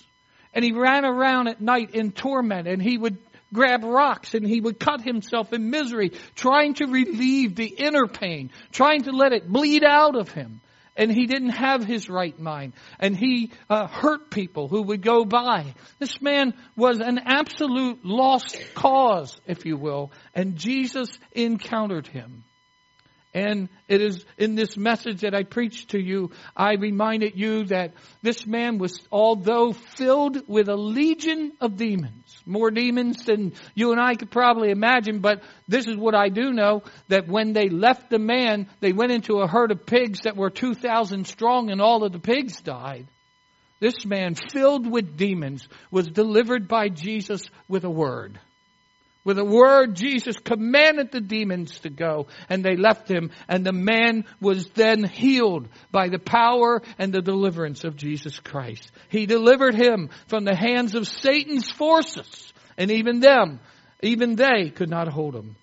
And 0.54 0.64
he 0.64 0.72
ran 0.72 1.06
around 1.06 1.48
at 1.48 1.62
night 1.62 1.92
in 1.92 2.12
torment 2.12 2.68
and 2.68 2.82
he 2.82 2.98
would 2.98 3.18
grab 3.54 3.84
rocks 3.84 4.34
and 4.34 4.46
he 4.46 4.62
would 4.62 4.80
cut 4.80 5.02
himself 5.02 5.54
in 5.54 5.70
misery, 5.70 6.12
trying 6.36 6.76
to 6.76 6.86
relieve 6.86 7.56
the 7.56 7.68
inner 7.68 8.08
pain, 8.08 8.52
trying 8.72 9.04
to 9.04 9.12
let 9.12 9.34
it 9.34 9.48
bleed 9.48 9.84
out 9.84 10.16
of 10.16 10.30
him 10.30 10.62
and 11.00 11.10
he 11.10 11.28
didn't 11.28 11.52
have 11.52 11.86
his 11.86 12.10
right 12.10 12.38
mind, 12.38 12.74
and 13.00 13.16
he 13.16 13.52
uh, 13.70 13.88
hurt 13.88 14.30
people 14.30 14.68
who 14.68 14.82
would 14.82 15.02
go 15.02 15.24
by. 15.24 15.74
This 15.98 16.22
man 16.22 16.54
was 16.76 17.00
an 17.00 17.20
absolute 17.26 18.04
lost 18.04 18.62
cause, 18.76 19.40
if 19.48 19.66
you 19.66 19.78
will, 19.78 20.12
and 20.36 20.58
Jesus 20.58 21.08
encountered 21.32 22.06
him. 22.06 22.44
And 23.40 23.70
it 23.88 24.02
is 24.02 24.26
in 24.38 24.56
this 24.56 24.76
message 24.76 25.22
that 25.22 25.34
I 25.34 25.44
preached 25.44 25.92
to 25.92 26.00
you, 26.00 26.32
I 26.58 26.74
reminded 26.74 27.40
you 27.40 27.64
that 27.66 27.94
this 28.22 28.46
man 28.46 28.80
was, 28.80 29.00
although 29.14 29.72
filled 29.72 30.46
with 30.50 30.68
a 30.68 30.76
legion 30.76 31.54
of 31.62 31.78
demons, 31.78 32.38
more 32.46 32.70
demons 32.70 33.24
than 33.24 33.54
you 33.76 33.94
and 33.94 34.02
I 34.02 34.16
could 34.16 34.30
probably 34.30 34.72
imagine, 34.72 35.20
but 35.20 35.42
this 35.70 35.88
is 35.88 35.96
what 35.96 36.16
I 36.16 36.28
do 36.28 36.52
know, 36.52 36.84
that 37.08 37.30
when 37.30 37.54
they 37.54 37.70
left 37.70 38.10
the 38.10 38.20
man, 38.20 38.68
they 38.82 38.92
went 38.92 39.14
into 39.14 39.40
a 39.40 39.48
herd 39.48 39.72
of 39.72 39.86
pigs 39.86 40.20
that 40.24 40.36
were 40.36 40.50
2,000 40.50 41.26
strong 41.26 41.72
and 41.72 41.80
all 41.80 42.04
of 42.04 42.12
the 42.12 42.20
pigs 42.20 42.60
died. 42.60 43.08
This 43.80 44.06
man, 44.06 44.36
filled 44.36 44.86
with 44.92 45.16
demons, 45.16 45.66
was 45.92 46.08
delivered 46.08 46.68
by 46.68 46.90
Jesus 46.90 47.50
with 47.70 47.86
a 47.86 47.90
word. 47.90 48.38
With 49.26 49.38
a 49.38 49.46
word, 49.46 49.96
Jesus 49.96 50.38
commanded 50.38 51.12
the 51.12 51.20
demons 51.20 51.82
to 51.82 51.90
go, 51.90 52.28
and 52.48 52.64
they 52.64 52.78
left 52.78 53.10
him, 53.10 53.32
and 53.50 53.66
the 53.66 53.74
man 53.74 54.24
was 54.40 54.70
then 54.70 55.04
healed 55.04 55.68
by 55.92 56.08
the 56.08 56.20
power 56.20 56.82
and 56.98 57.12
the 57.12 57.22
deliverance 57.22 57.84
of 57.84 57.98
Jesus 57.98 58.40
Christ. 58.40 58.90
He 59.10 59.26
delivered 59.26 59.76
him 59.76 60.10
from 60.28 60.46
the 60.46 60.56
hands 60.56 60.96
of 60.96 61.08
Satan's 61.08 61.70
forces, 61.70 62.54
and 62.78 62.92
even 62.92 63.20
them, 63.20 63.60
even 64.02 64.36
they 64.36 64.70
could 64.70 64.90
not 64.90 65.12
hold 65.12 65.36
him. 65.36 65.58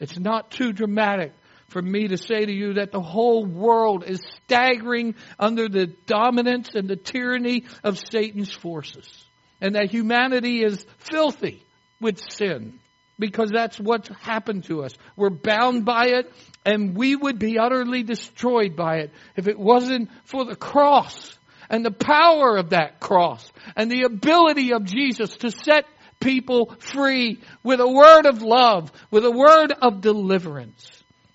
It's 0.00 0.18
not 0.18 0.50
too 0.50 0.72
dramatic 0.72 1.32
for 1.68 1.80
me 1.80 2.08
to 2.08 2.18
say 2.18 2.44
to 2.44 2.52
you 2.52 2.74
that 2.74 2.92
the 2.92 3.00
whole 3.00 3.44
world 3.44 4.04
is 4.06 4.20
staggering 4.44 5.14
under 5.38 5.68
the 5.68 5.86
dominance 6.06 6.74
and 6.74 6.86
the 6.86 6.96
tyranny 6.96 7.64
of 7.82 7.98
Satan's 7.98 8.52
forces, 8.52 9.08
and 9.62 9.74
that 9.76 9.90
humanity 9.90 10.62
is 10.62 10.84
filthy 10.98 11.64
with 12.00 12.22
sin 12.30 12.78
because 13.18 13.50
that's 13.50 13.78
what's 13.78 14.08
happened 14.20 14.64
to 14.64 14.84
us. 14.84 14.94
We're 15.16 15.30
bound 15.30 15.84
by 15.84 16.08
it 16.08 16.32
and 16.64 16.96
we 16.96 17.16
would 17.16 17.38
be 17.38 17.58
utterly 17.58 18.02
destroyed 18.02 18.76
by 18.76 18.98
it 18.98 19.12
if 19.36 19.48
it 19.48 19.58
wasn't 19.58 20.10
for 20.24 20.44
the 20.44 20.56
cross 20.56 21.36
and 21.68 21.84
the 21.84 21.90
power 21.90 22.56
of 22.56 22.70
that 22.70 23.00
cross 23.00 23.50
and 23.76 23.90
the 23.90 24.02
ability 24.02 24.72
of 24.72 24.84
Jesus 24.84 25.36
to 25.38 25.50
set 25.50 25.84
people 26.20 26.74
free 26.78 27.40
with 27.62 27.80
a 27.80 27.88
word 27.88 28.26
of 28.26 28.42
love, 28.42 28.90
with 29.10 29.24
a 29.24 29.30
word 29.30 29.72
of 29.72 30.00
deliverance. 30.00 30.90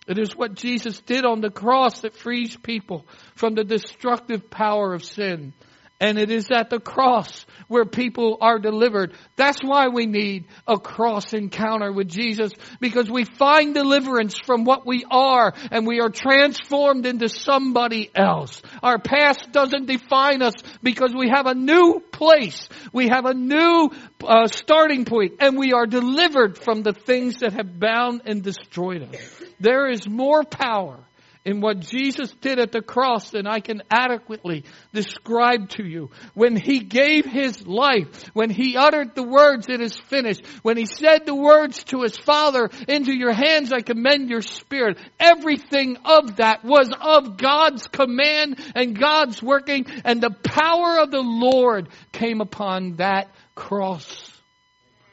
It 0.08 0.20
is 0.20 0.36
what 0.36 0.56
Jesus 0.56 1.00
did 1.02 1.24
on 1.24 1.40
the 1.40 1.50
cross 1.50 2.02
that 2.02 2.16
frees 2.16 2.58
people 2.58 3.06
from 3.36 3.56
the 3.56 3.64
destructive 3.64 4.50
power 4.50 4.94
of 4.94 5.04
sin. 5.04 5.54
And 6.00 6.18
it 6.18 6.32
is 6.32 6.50
at 6.52 6.70
the 6.70 6.80
cross 6.80 7.46
where 7.68 7.86
people 7.86 8.38
are 8.42 8.60
delivered. 8.60 9.14
That's 9.36 9.60
why 9.64 9.88
we 9.88 10.06
need 10.06 10.46
a 10.68 10.78
cross 10.78 11.34
encounter 11.34 11.92
with 11.92 12.10
Jesus 12.10 12.52
because 12.80 13.10
we 13.10 13.24
find 13.24 13.74
deliverance 13.74 14.38
from 14.46 14.66
what 14.66 14.86
we 14.86 15.06
are 15.10 15.54
and 15.72 15.88
we 15.88 16.02
are 16.02 16.10
transformed 16.10 17.06
into 17.06 17.30
somebody 17.30 18.12
else. 18.14 18.62
Our 18.82 19.00
past 19.00 19.52
doesn't 19.52 19.86
define 19.86 20.42
us 20.42 20.56
because 20.82 21.14
we 21.18 21.30
have 21.34 21.48
a 21.48 21.56
new 21.56 22.02
place. 22.12 22.68
We 22.92 23.08
have 23.10 23.26
a 23.26 23.34
new 23.34 23.92
uh, 24.24 24.48
starting 24.48 25.06
point 25.06 25.36
and 25.40 25.58
we 25.58 25.74
are 25.74 25.86
delivered 25.86 26.58
from 26.58 26.84
the 26.84 26.94
things 26.94 27.38
that 27.38 27.54
have 27.54 27.80
bound 27.80 28.24
and 28.26 28.44
destroyed 28.44 29.04
us. 29.04 29.44
There 29.60 29.90
is 29.90 30.08
more 30.08 30.44
power 30.44 31.00
in 31.46 31.60
what 31.60 31.80
Jesus 31.80 32.32
did 32.42 32.60
at 32.60 32.72
the 32.72 32.82
cross 32.82 33.32
than 33.32 33.46
I 33.48 33.60
can 33.60 33.84
adequately 33.92 34.64
describe 34.94 35.70
to 35.72 35.86
you. 35.86 36.10
When 36.34 36.56
He 36.56 36.80
gave 36.80 37.26
His 37.26 37.68
life, 37.68 38.30
when 38.34 38.50
He 38.50 38.78
uttered 38.78 39.14
the 39.14 39.24
words, 39.24 39.68
it 39.70 39.82
is 39.82 39.98
finished, 39.98 40.46
when 40.62 40.78
He 40.78 40.86
said 40.86 41.26
the 41.26 41.36
words 41.36 41.84
to 41.86 42.04
His 42.04 42.18
Father, 42.18 42.70
into 42.88 43.14
your 43.14 43.34
hands 43.34 43.74
I 43.74 43.82
commend 43.82 44.30
your 44.30 44.42
spirit, 44.42 44.98
everything 45.20 45.98
of 46.06 46.38
that 46.38 46.64
was 46.64 46.90
of 47.00 47.38
God's 47.38 47.88
command 47.88 48.60
and 48.76 48.98
God's 48.98 49.42
working 49.44 49.86
and 50.06 50.22
the 50.22 50.36
power 50.44 51.00
of 51.00 51.12
the 51.12 51.22
Lord 51.22 51.90
came 52.12 52.42
upon 52.42 52.98
that 52.98 53.30
cross. 53.56 54.30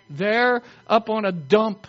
There 0.09 0.63
up 0.87 1.09
on 1.09 1.25
a 1.25 1.33
dump 1.33 1.87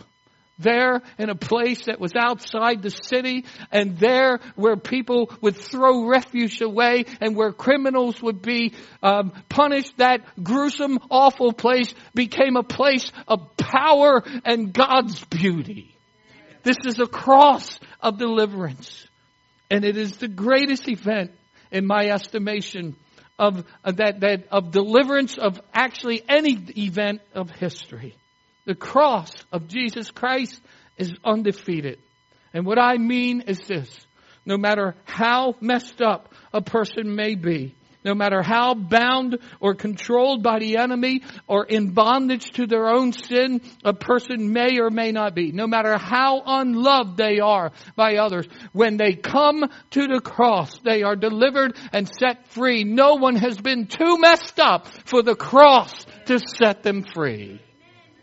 there 0.62 1.02
in 1.18 1.30
a 1.30 1.36
place 1.36 1.86
that 1.86 2.00
was 2.00 2.14
outside 2.16 2.82
the 2.82 2.90
city 2.90 3.46
and 3.72 3.98
there 3.98 4.40
where 4.56 4.78
people 4.78 5.32
would 5.42 5.56
throw 5.56 6.08
refuge 6.08 6.62
away 6.62 7.06
and 7.20 7.36
where 7.36 7.52
criminals 7.52 8.22
would 8.22 8.42
be 8.42 8.74
um, 9.04 9.32
punished 9.50 9.98
that 9.98 10.22
gruesome 10.42 11.00
awful 11.10 11.54
place 11.54 11.94
became 12.14 12.56
a 12.56 12.64
place 12.64 13.12
of 13.28 13.56
power 13.58 14.24
and 14.46 14.74
god's 14.74 15.24
beauty. 15.26 15.96
This 16.64 16.78
is 16.86 17.00
a 17.00 17.08
cross 17.08 17.80
of 18.00 18.18
deliverance. 18.18 19.08
And 19.70 19.86
it 19.86 19.98
is 19.98 20.18
the 20.18 20.28
greatest 20.28 20.88
event 20.88 21.32
in 21.72 21.86
my 21.88 22.08
estimation 22.08 22.96
of 23.40 23.66
uh, 23.84 23.92
that, 23.94 24.20
that 24.20 24.48
of 24.52 24.72
deliverance 24.72 25.38
of 25.38 25.60
actually 25.74 26.22
any 26.30 26.54
event 26.78 27.22
of 27.34 27.50
history 27.50 28.16
the 28.66 28.76
cross 28.76 29.32
of 29.52 29.68
Jesus 29.68 30.12
Christ 30.12 30.62
is 30.98 31.14
undefeated. 31.24 32.00
And 32.54 32.66
what 32.66 32.80
I 32.80 32.98
mean 32.98 33.42
is 33.42 33.60
this. 33.60 33.90
No 34.46 34.58
matter 34.58 34.96
how 35.06 35.56
messed 35.62 36.02
up 36.02 36.34
a 36.52 36.62
person 36.62 37.16
may 37.16 37.36
be, 37.36 37.76
no 38.04 38.16
matter 38.16 38.42
how 38.42 38.74
bound 38.74 39.38
or 39.60 39.76
controlled 39.76 40.42
by 40.42 40.58
the 40.58 40.78
enemy 40.78 41.22
or 41.48 41.66
in 41.66 41.92
bondage 41.92 42.50
to 42.54 42.66
their 42.66 42.88
own 42.88 43.14
sin 43.14 43.62
a 43.84 43.94
person 43.94 44.52
may 44.52 44.80
or 44.80 44.90
may 44.90 45.12
not 45.12 45.36
be, 45.36 45.52
no 45.52 45.68
matter 45.68 45.98
how 45.98 46.42
unloved 46.44 47.18
they 47.18 47.40
are 47.40 47.72
by 47.96 48.16
others, 48.16 48.48
when 48.74 48.98
they 48.98 49.14
come 49.14 49.70
to 49.92 50.08
the 50.08 50.20
cross, 50.20 50.80
they 50.80 51.04
are 51.04 51.16
delivered 51.16 51.78
and 51.94 52.10
set 52.20 52.48
free. 52.48 52.84
No 52.84 53.16
one 53.16 53.36
has 53.36 53.58
been 53.58 53.86
too 53.86 54.18
messed 54.18 54.60
up 54.60 54.88
for 54.88 55.22
the 55.22 55.36
cross 55.36 55.94
to 56.26 56.40
set 56.40 56.82
them 56.82 57.04
free. 57.14 57.62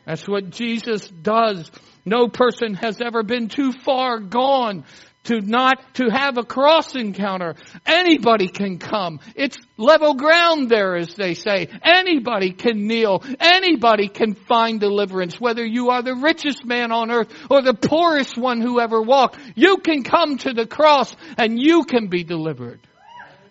That's 0.09 0.27
what 0.27 0.49
Jesus 0.49 1.07
does. 1.07 1.71
No 2.07 2.29
person 2.29 2.73
has 2.73 2.99
ever 3.03 3.23
been 3.23 3.49
too 3.49 3.73
far 3.73 4.19
gone 4.21 4.85
to 5.25 5.43
not 5.43 5.97
to 5.97 6.09
have 6.09 6.39
a 6.39 6.45
cross 6.45 6.97
encounter. 6.97 7.57
Anybody 7.85 8.49
can 8.49 8.79
come. 8.79 9.21
It's 9.37 9.59
level 9.77 10.15
ground 10.15 10.71
there, 10.71 10.97
as 10.97 11.13
they 11.15 11.35
say. 11.35 11.69
Anybody 11.83 12.53
can 12.53 12.87
kneel. 12.87 13.23
Anybody 13.39 14.09
can 14.09 14.33
find 14.33 14.81
deliverance. 14.81 15.39
Whether 15.39 15.67
you 15.67 15.91
are 15.91 16.03
the 16.03 16.15
richest 16.15 16.65
man 16.65 16.91
on 16.91 17.11
earth 17.11 17.31
or 17.51 17.61
the 17.61 17.75
poorest 17.75 18.39
one 18.39 18.63
who 18.63 18.81
ever 18.81 19.03
walked, 19.03 19.39
you 19.57 19.77
can 19.77 20.05
come 20.05 20.39
to 20.39 20.55
the 20.55 20.67
cross 20.67 21.15
and 21.37 21.61
you 21.61 21.85
can 21.85 22.07
be 22.07 22.25
delivered. 22.25 22.81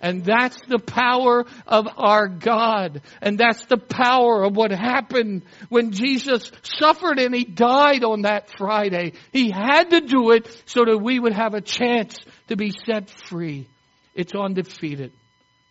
And 0.08 0.24
that's 0.24 0.58
the 0.68 0.80
power 0.80 1.46
of 1.68 1.86
our 1.98 2.30
God. 2.30 3.02
And 3.22 3.38
that's 3.38 3.66
the 3.66 3.76
power 3.78 4.46
of 4.46 4.56
what 4.56 4.72
happened 4.72 5.44
when 5.68 5.92
Jesus 5.92 6.50
suffered 6.64 7.20
and 7.20 7.36
he 7.36 7.44
died 7.44 8.06
on 8.06 8.22
that 8.22 8.50
Friday. 8.58 9.14
He 9.34 9.52
had 9.52 9.90
to 9.90 10.00
do 10.00 10.32
it 10.32 10.48
so 10.66 10.86
that 10.86 11.00
we 11.00 11.20
would 11.20 11.34
have 11.34 11.56
a 11.56 11.60
chance 11.60 12.18
to 12.48 12.56
be 12.56 12.72
set 12.86 13.10
free. 13.10 13.68
It's 14.16 14.32
undefeated. 14.34 15.12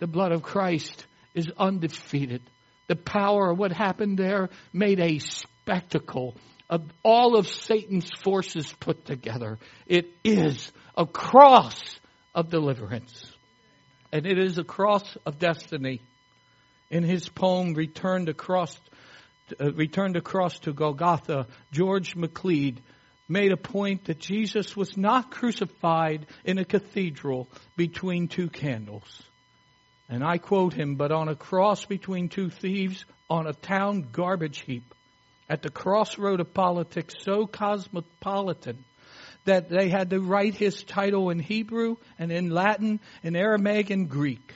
The 0.00 0.06
blood 0.06 0.32
of 0.32 0.42
Christ 0.42 1.06
is 1.34 1.46
undefeated. 1.56 2.42
The 2.88 2.96
power 2.96 3.52
of 3.52 3.58
what 3.58 3.72
happened 3.72 4.18
there 4.18 4.50
made 4.70 5.00
a 5.00 5.18
spectacle 5.18 6.36
of 6.68 6.82
all 7.02 7.38
of 7.38 7.48
Satan's 7.48 8.10
forces 8.22 8.70
put 8.80 9.06
together. 9.06 9.58
It 9.86 10.10
is 10.22 10.72
a 10.94 11.06
cross 11.06 11.80
of 12.34 12.50
deliverance 12.50 13.32
and 14.12 14.26
it 14.26 14.38
is 14.38 14.58
a 14.58 14.64
cross 14.64 15.16
of 15.26 15.38
destiny. 15.38 16.00
In 16.90 17.02
his 17.02 17.28
poem, 17.28 17.74
Returned 17.74 18.28
Across, 18.28 18.78
uh, 19.60 19.72
Returned 19.72 20.16
Across 20.16 20.60
to 20.60 20.72
Golgotha, 20.72 21.46
George 21.72 22.14
MacLeod 22.14 22.80
made 23.28 23.52
a 23.52 23.56
point 23.56 24.04
that 24.04 24.20
Jesus 24.20 24.76
was 24.76 24.96
not 24.96 25.30
crucified 25.30 26.26
in 26.44 26.58
a 26.58 26.64
cathedral 26.64 27.48
between 27.76 28.28
two 28.28 28.48
candles. 28.48 29.22
And 30.08 30.22
I 30.22 30.38
quote 30.38 30.72
him, 30.72 30.94
but 30.94 31.10
on 31.10 31.28
a 31.28 31.34
cross 31.34 31.84
between 31.84 32.28
two 32.28 32.50
thieves 32.50 33.04
on 33.28 33.48
a 33.48 33.52
town 33.52 34.08
garbage 34.12 34.60
heap 34.60 34.94
at 35.48 35.62
the 35.62 35.70
crossroad 35.70 36.40
of 36.40 36.54
politics 36.54 37.14
so 37.22 37.46
cosmopolitan 37.46 38.84
that 39.46 39.68
they 39.68 39.88
had 39.88 40.10
to 40.10 40.20
write 40.20 40.54
his 40.54 40.84
title 40.84 41.30
in 41.30 41.38
Hebrew 41.38 41.96
and 42.18 42.30
in 42.30 42.50
Latin, 42.50 43.00
and 43.24 43.36
Aramaic 43.36 43.90
and 43.90 44.08
Greek. 44.08 44.52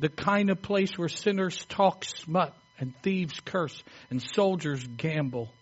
The 0.00 0.08
kind 0.08 0.50
of 0.50 0.62
place 0.62 0.96
where 0.96 1.08
sinners 1.08 1.64
talk 1.68 2.04
smut 2.04 2.54
and 2.78 2.94
thieves 3.02 3.38
curse 3.40 3.82
and 4.10 4.22
soldiers 4.22 4.84
gamble. 4.96 5.52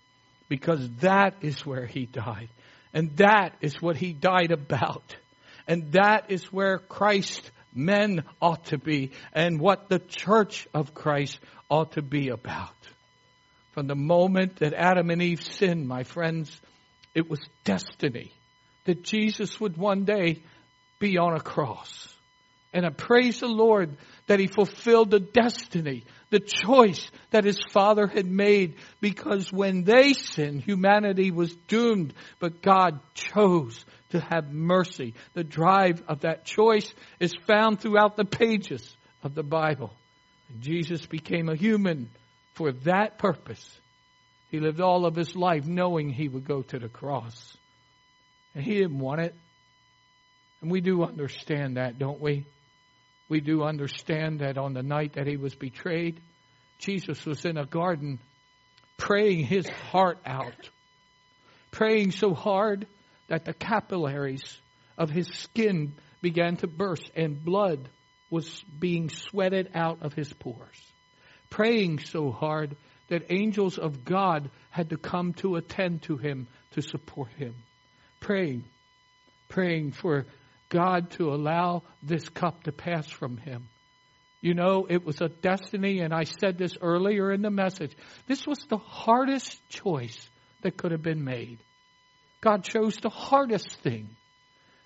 Because 0.48 0.88
that 1.00 1.34
is 1.40 1.66
where 1.66 1.86
he 1.86 2.06
died. 2.06 2.48
And 2.92 3.16
that 3.16 3.56
is 3.60 3.82
what 3.82 3.96
he 3.96 4.12
died 4.12 4.52
about. 4.52 5.16
And 5.66 5.92
that 5.92 6.26
is 6.30 6.44
where 6.52 6.78
Christ 6.78 7.50
men 7.74 8.24
ought 8.40 8.66
to 8.66 8.78
be 8.78 9.10
and 9.32 9.60
what 9.60 9.88
the 9.88 9.98
church 9.98 10.68
of 10.72 10.94
Christ 10.94 11.38
ought 11.68 11.92
to 11.92 12.02
be 12.02 12.28
about. 12.28 12.74
From 13.72 13.88
the 13.88 13.96
moment 13.96 14.56
that 14.60 14.72
Adam 14.72 15.10
and 15.10 15.20
Eve 15.20 15.42
sinned, 15.42 15.86
my 15.86 16.04
friends, 16.04 16.60
it 17.16 17.28
was 17.30 17.40
destiny 17.64 18.30
that 18.84 19.02
Jesus 19.02 19.58
would 19.58 19.76
one 19.76 20.04
day 20.04 20.42
be 21.00 21.16
on 21.16 21.34
a 21.34 21.40
cross. 21.40 22.14
And 22.74 22.84
I 22.84 22.90
praise 22.90 23.40
the 23.40 23.48
Lord 23.48 23.96
that 24.26 24.38
he 24.38 24.48
fulfilled 24.48 25.10
the 25.10 25.18
destiny, 25.20 26.04
the 26.28 26.40
choice 26.40 27.10
that 27.30 27.44
his 27.44 27.58
father 27.70 28.06
had 28.06 28.26
made 28.26 28.74
because 29.00 29.50
when 29.50 29.84
they 29.84 30.12
sinned, 30.12 30.60
humanity 30.60 31.30
was 31.30 31.56
doomed, 31.68 32.12
but 32.38 32.60
God 32.60 33.00
chose 33.14 33.82
to 34.10 34.20
have 34.20 34.52
mercy. 34.52 35.14
The 35.32 35.42
drive 35.42 36.02
of 36.08 36.20
that 36.20 36.44
choice 36.44 36.92
is 37.18 37.32
found 37.46 37.80
throughout 37.80 38.16
the 38.16 38.26
pages 38.26 38.94
of 39.22 39.34
the 39.34 39.42
Bible. 39.42 39.90
And 40.50 40.60
Jesus 40.60 41.06
became 41.06 41.48
a 41.48 41.56
human 41.56 42.10
for 42.52 42.72
that 42.84 43.16
purpose. 43.16 43.80
He 44.50 44.60
lived 44.60 44.80
all 44.80 45.06
of 45.06 45.16
his 45.16 45.34
life 45.34 45.66
knowing 45.66 46.10
he 46.10 46.28
would 46.28 46.46
go 46.46 46.62
to 46.62 46.78
the 46.78 46.88
cross. 46.88 47.56
And 48.54 48.64
he 48.64 48.74
didn't 48.74 48.98
want 48.98 49.20
it. 49.20 49.34
And 50.60 50.70
we 50.70 50.80
do 50.80 51.02
understand 51.02 51.76
that, 51.76 51.98
don't 51.98 52.20
we? 52.20 52.46
We 53.28 53.40
do 53.40 53.64
understand 53.64 54.40
that 54.40 54.56
on 54.56 54.72
the 54.72 54.82
night 54.82 55.14
that 55.14 55.26
he 55.26 55.36
was 55.36 55.54
betrayed, 55.54 56.20
Jesus 56.78 57.24
was 57.26 57.44
in 57.44 57.56
a 57.56 57.66
garden 57.66 58.20
praying 58.96 59.44
his 59.44 59.68
heart 59.68 60.18
out. 60.24 60.70
Praying 61.70 62.12
so 62.12 62.34
hard 62.34 62.86
that 63.28 63.44
the 63.44 63.52
capillaries 63.52 64.58
of 64.96 65.10
his 65.10 65.26
skin 65.28 65.94
began 66.22 66.56
to 66.56 66.66
burst 66.66 67.10
and 67.14 67.44
blood 67.44 67.88
was 68.30 68.64
being 68.78 69.10
sweated 69.10 69.70
out 69.74 69.98
of 70.02 70.14
his 70.14 70.32
pores. 70.32 70.80
Praying 71.50 71.98
so 72.00 72.30
hard 72.30 72.76
that 73.08 73.30
angels 73.30 73.78
of 73.78 74.04
God 74.04 74.50
had 74.70 74.90
to 74.90 74.96
come 74.96 75.32
to 75.34 75.56
attend 75.56 76.02
to 76.02 76.16
him 76.16 76.48
to 76.72 76.82
support 76.82 77.30
him. 77.36 77.54
Praying, 78.20 78.64
praying 79.48 79.92
for 79.92 80.26
God 80.68 81.10
to 81.12 81.32
allow 81.32 81.82
this 82.02 82.28
cup 82.28 82.64
to 82.64 82.72
pass 82.72 83.06
from 83.06 83.36
him. 83.36 83.68
You 84.40 84.54
know, 84.54 84.86
it 84.88 85.04
was 85.04 85.20
a 85.20 85.28
destiny, 85.28 86.00
and 86.00 86.12
I 86.12 86.24
said 86.24 86.58
this 86.58 86.76
earlier 86.80 87.32
in 87.32 87.42
the 87.42 87.50
message. 87.50 87.96
This 88.26 88.46
was 88.46 88.58
the 88.68 88.76
hardest 88.76 89.60
choice 89.68 90.28
that 90.62 90.76
could 90.76 90.92
have 90.92 91.02
been 91.02 91.24
made. 91.24 91.58
God 92.40 92.64
chose 92.64 92.96
the 92.96 93.08
hardest 93.08 93.80
thing. 93.82 94.10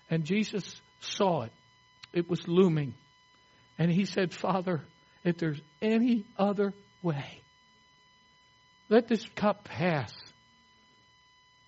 And 0.09 0.24
Jesus 0.24 0.80
saw 1.00 1.42
it. 1.42 1.52
It 2.12 2.28
was 2.28 2.46
looming. 2.46 2.94
And 3.78 3.90
he 3.90 4.04
said, 4.04 4.33
Father, 4.33 4.83
if 5.24 5.38
there's 5.38 5.61
any 5.80 6.24
other 6.38 6.72
way, 7.02 7.42
let 8.90 9.09
this 9.09 9.24
cup 9.35 9.64
pass. 9.64 10.12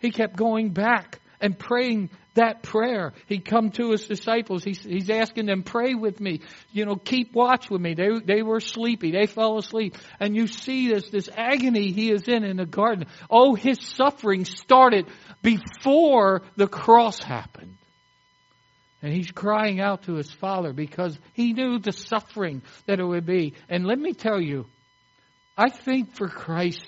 He 0.00 0.10
kept 0.10 0.36
going 0.36 0.70
back 0.70 1.20
and 1.40 1.58
praying 1.58 2.10
that 2.34 2.62
prayer. 2.62 3.12
He'd 3.26 3.44
come 3.44 3.70
to 3.72 3.90
his 3.90 4.06
disciples. 4.06 4.64
He's, 4.64 4.82
he's 4.82 5.10
asking 5.10 5.46
them, 5.46 5.62
pray 5.62 5.94
with 5.94 6.20
me. 6.20 6.40
You 6.72 6.86
know, 6.86 6.96
keep 6.96 7.34
watch 7.34 7.70
with 7.70 7.80
me. 7.80 7.94
They, 7.94 8.08
they 8.24 8.42
were 8.42 8.60
sleepy. 8.60 9.12
They 9.12 9.26
fell 9.26 9.58
asleep. 9.58 9.96
And 10.18 10.34
you 10.34 10.46
see 10.46 10.88
this, 10.88 11.10
this 11.10 11.28
agony 11.36 11.92
he 11.92 12.10
is 12.10 12.28
in 12.28 12.44
in 12.44 12.56
the 12.56 12.66
garden. 12.66 13.06
Oh, 13.30 13.54
his 13.54 13.78
suffering 13.80 14.44
started 14.44 15.06
before 15.42 16.42
the 16.56 16.68
cross 16.68 17.18
happened. 17.18 17.76
And 19.02 19.12
he's 19.12 19.30
crying 19.32 19.80
out 19.80 20.04
to 20.04 20.14
his 20.14 20.30
father 20.30 20.72
because 20.72 21.18
he 21.32 21.52
knew 21.52 21.80
the 21.80 21.92
suffering 21.92 22.62
that 22.86 23.00
it 23.00 23.04
would 23.04 23.26
be. 23.26 23.54
And 23.68 23.84
let 23.84 23.98
me 23.98 24.14
tell 24.14 24.40
you, 24.40 24.66
I 25.58 25.70
think 25.70 26.14
for 26.14 26.28
Christ, 26.28 26.82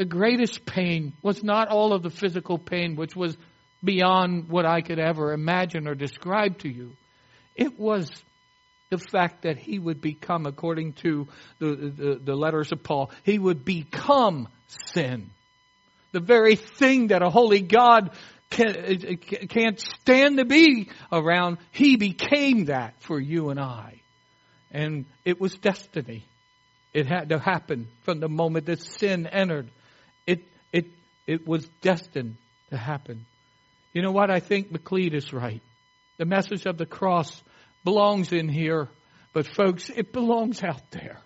the 0.00 0.06
greatest 0.06 0.64
pain 0.64 1.12
was 1.20 1.44
not 1.44 1.68
all 1.68 1.92
of 1.92 2.02
the 2.02 2.08
physical 2.08 2.56
pain, 2.56 2.96
which 2.96 3.14
was 3.14 3.36
beyond 3.84 4.48
what 4.48 4.64
I 4.64 4.80
could 4.80 4.98
ever 4.98 5.34
imagine 5.34 5.86
or 5.86 5.94
describe 5.94 6.56
to 6.60 6.70
you. 6.70 6.92
It 7.54 7.78
was 7.78 8.10
the 8.88 8.96
fact 8.96 9.42
that 9.42 9.58
he 9.58 9.78
would 9.78 10.00
become, 10.00 10.46
according 10.46 10.94
to 11.04 11.28
the, 11.58 11.66
the, 11.74 12.20
the, 12.24 12.34
letters 12.34 12.72
of 12.72 12.82
Paul, 12.82 13.10
he 13.24 13.38
would 13.38 13.62
become 13.62 14.48
sin. 14.68 15.28
The 16.12 16.20
very 16.20 16.56
thing 16.56 17.08
that 17.08 17.20
a 17.20 17.28
holy 17.28 17.60
God 17.60 18.12
can, 18.48 19.18
can't 19.50 19.78
stand 19.78 20.38
to 20.38 20.46
be 20.46 20.88
around, 21.12 21.58
he 21.72 21.96
became 21.96 22.64
that 22.64 22.94
for 23.02 23.20
you 23.20 23.50
and 23.50 23.60
I. 23.60 24.00
And 24.70 25.04
it 25.26 25.38
was 25.38 25.54
destiny. 25.56 26.24
It 26.94 27.06
had 27.06 27.28
to 27.28 27.38
happen 27.38 27.88
from 28.04 28.20
the 28.20 28.30
moment 28.30 28.64
that 28.64 28.80
sin 28.80 29.26
entered 29.26 29.68
it, 31.30 31.46
was 31.46 31.66
destined 31.80 32.36
to 32.70 32.76
happen. 32.76 33.26
You 33.92 34.02
know 34.02 34.12
what? 34.12 34.30
I 34.30 34.40
think 34.40 34.70
MacLeod 34.70 35.14
is 35.14 35.32
right. 35.32 35.62
The 36.18 36.24
message 36.24 36.66
of 36.66 36.76
the 36.76 36.86
cross 36.86 37.42
belongs 37.84 38.32
in 38.32 38.48
here, 38.48 38.88
but 39.32 39.46
folks, 39.46 39.90
it 39.90 40.12
belongs 40.12 40.62
out 40.62 40.90
there. 40.90 41.20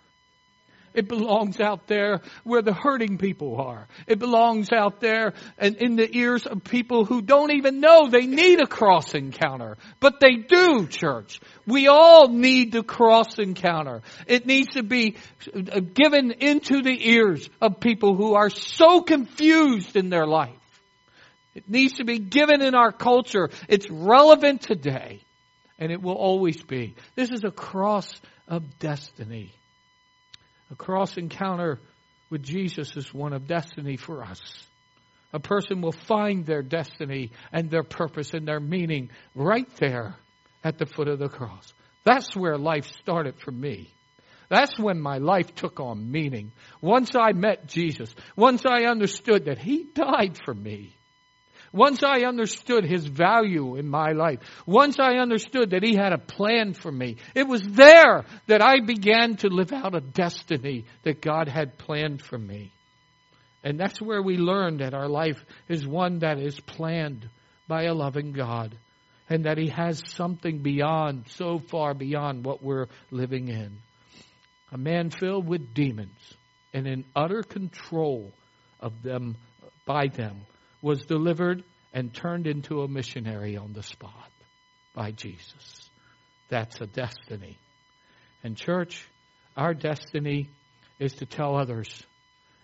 It 0.94 1.08
belongs 1.08 1.60
out 1.60 1.88
there 1.88 2.20
where 2.44 2.62
the 2.62 2.72
hurting 2.72 3.18
people 3.18 3.60
are. 3.60 3.88
It 4.06 4.20
belongs 4.20 4.70
out 4.72 5.00
there 5.00 5.34
and 5.58 5.74
in 5.76 5.96
the 5.96 6.08
ears 6.16 6.46
of 6.46 6.62
people 6.62 7.04
who 7.04 7.20
don't 7.20 7.50
even 7.50 7.80
know 7.80 8.08
they 8.08 8.26
need 8.26 8.60
a 8.60 8.66
cross 8.66 9.12
encounter. 9.14 9.76
But 9.98 10.20
they 10.20 10.36
do, 10.36 10.86
church. 10.86 11.40
We 11.66 11.88
all 11.88 12.28
need 12.28 12.70
the 12.70 12.84
cross 12.84 13.40
encounter. 13.40 14.02
It 14.28 14.46
needs 14.46 14.74
to 14.74 14.84
be 14.84 15.16
uh, 15.52 15.80
given 15.80 16.30
into 16.30 16.82
the 16.82 17.08
ears 17.10 17.48
of 17.60 17.80
people 17.80 18.14
who 18.14 18.34
are 18.34 18.50
so 18.50 19.02
confused 19.02 19.96
in 19.96 20.10
their 20.10 20.26
life. 20.26 20.54
It 21.56 21.68
needs 21.68 21.94
to 21.94 22.04
be 22.04 22.18
given 22.18 22.62
in 22.62 22.76
our 22.76 22.92
culture. 22.92 23.50
It's 23.68 23.90
relevant 23.90 24.62
today. 24.62 25.20
And 25.80 25.90
it 25.90 26.00
will 26.00 26.14
always 26.14 26.62
be. 26.62 26.94
This 27.16 27.30
is 27.30 27.42
a 27.42 27.50
cross 27.50 28.08
of 28.46 28.78
destiny. 28.78 29.52
A 30.70 30.74
cross 30.74 31.16
encounter 31.16 31.80
with 32.30 32.42
Jesus 32.42 32.96
is 32.96 33.12
one 33.12 33.32
of 33.32 33.46
destiny 33.46 33.96
for 33.96 34.22
us. 34.22 34.40
A 35.32 35.40
person 35.40 35.80
will 35.80 35.92
find 35.92 36.46
their 36.46 36.62
destiny 36.62 37.32
and 37.52 37.70
their 37.70 37.82
purpose 37.82 38.34
and 38.34 38.46
their 38.46 38.60
meaning 38.60 39.10
right 39.34 39.68
there 39.76 40.16
at 40.62 40.78
the 40.78 40.86
foot 40.86 41.08
of 41.08 41.18
the 41.18 41.28
cross. 41.28 41.72
That's 42.04 42.36
where 42.36 42.56
life 42.56 42.86
started 43.00 43.34
for 43.40 43.50
me. 43.50 43.90
That's 44.48 44.78
when 44.78 45.00
my 45.00 45.18
life 45.18 45.54
took 45.54 45.80
on 45.80 46.12
meaning. 46.12 46.52
Once 46.80 47.10
I 47.16 47.32
met 47.32 47.66
Jesus, 47.66 48.14
once 48.36 48.64
I 48.66 48.84
understood 48.84 49.46
that 49.46 49.58
He 49.58 49.84
died 49.94 50.38
for 50.44 50.54
me, 50.54 50.94
once 51.74 52.04
I 52.04 52.20
understood 52.20 52.84
His 52.84 53.04
value 53.04 53.74
in 53.74 53.88
my 53.88 54.12
life, 54.12 54.38
once 54.64 55.00
I 55.00 55.16
understood 55.16 55.70
that 55.70 55.82
He 55.82 55.96
had 55.96 56.12
a 56.12 56.18
plan 56.18 56.72
for 56.72 56.90
me, 56.90 57.16
it 57.34 57.48
was 57.48 57.62
there 57.62 58.24
that 58.46 58.62
I 58.62 58.78
began 58.80 59.36
to 59.38 59.48
live 59.48 59.72
out 59.72 59.96
a 59.96 60.00
destiny 60.00 60.84
that 61.02 61.20
God 61.20 61.48
had 61.48 61.76
planned 61.76 62.22
for 62.22 62.38
me. 62.38 62.70
And 63.64 63.78
that's 63.78 64.00
where 64.00 64.22
we 64.22 64.36
learn 64.36 64.76
that 64.76 64.94
our 64.94 65.08
life 65.08 65.44
is 65.68 65.84
one 65.84 66.20
that 66.20 66.38
is 66.38 66.60
planned 66.60 67.28
by 67.66 67.84
a 67.84 67.94
loving 67.94 68.32
God 68.32 68.76
and 69.28 69.46
that 69.46 69.58
He 69.58 69.68
has 69.70 70.00
something 70.06 70.58
beyond, 70.58 71.24
so 71.30 71.58
far 71.58 71.92
beyond 71.92 72.44
what 72.44 72.62
we're 72.62 72.86
living 73.10 73.48
in. 73.48 73.78
A 74.70 74.78
man 74.78 75.10
filled 75.10 75.48
with 75.48 75.74
demons 75.74 76.34
and 76.72 76.86
in 76.86 77.04
utter 77.16 77.42
control 77.42 78.30
of 78.78 79.02
them 79.02 79.36
by 79.86 80.06
them 80.06 80.42
was 80.84 81.06
delivered 81.06 81.64
and 81.94 82.12
turned 82.12 82.46
into 82.46 82.82
a 82.82 82.88
missionary 82.88 83.56
on 83.56 83.72
the 83.72 83.82
spot 83.82 84.30
by 84.94 85.12
Jesus. 85.12 85.88
That's 86.50 86.78
a 86.82 86.86
destiny. 86.86 87.56
And 88.42 88.54
church, 88.54 89.08
our 89.56 89.72
destiny 89.72 90.50
is 90.98 91.14
to 91.14 91.26
tell 91.26 91.56
others 91.56 91.88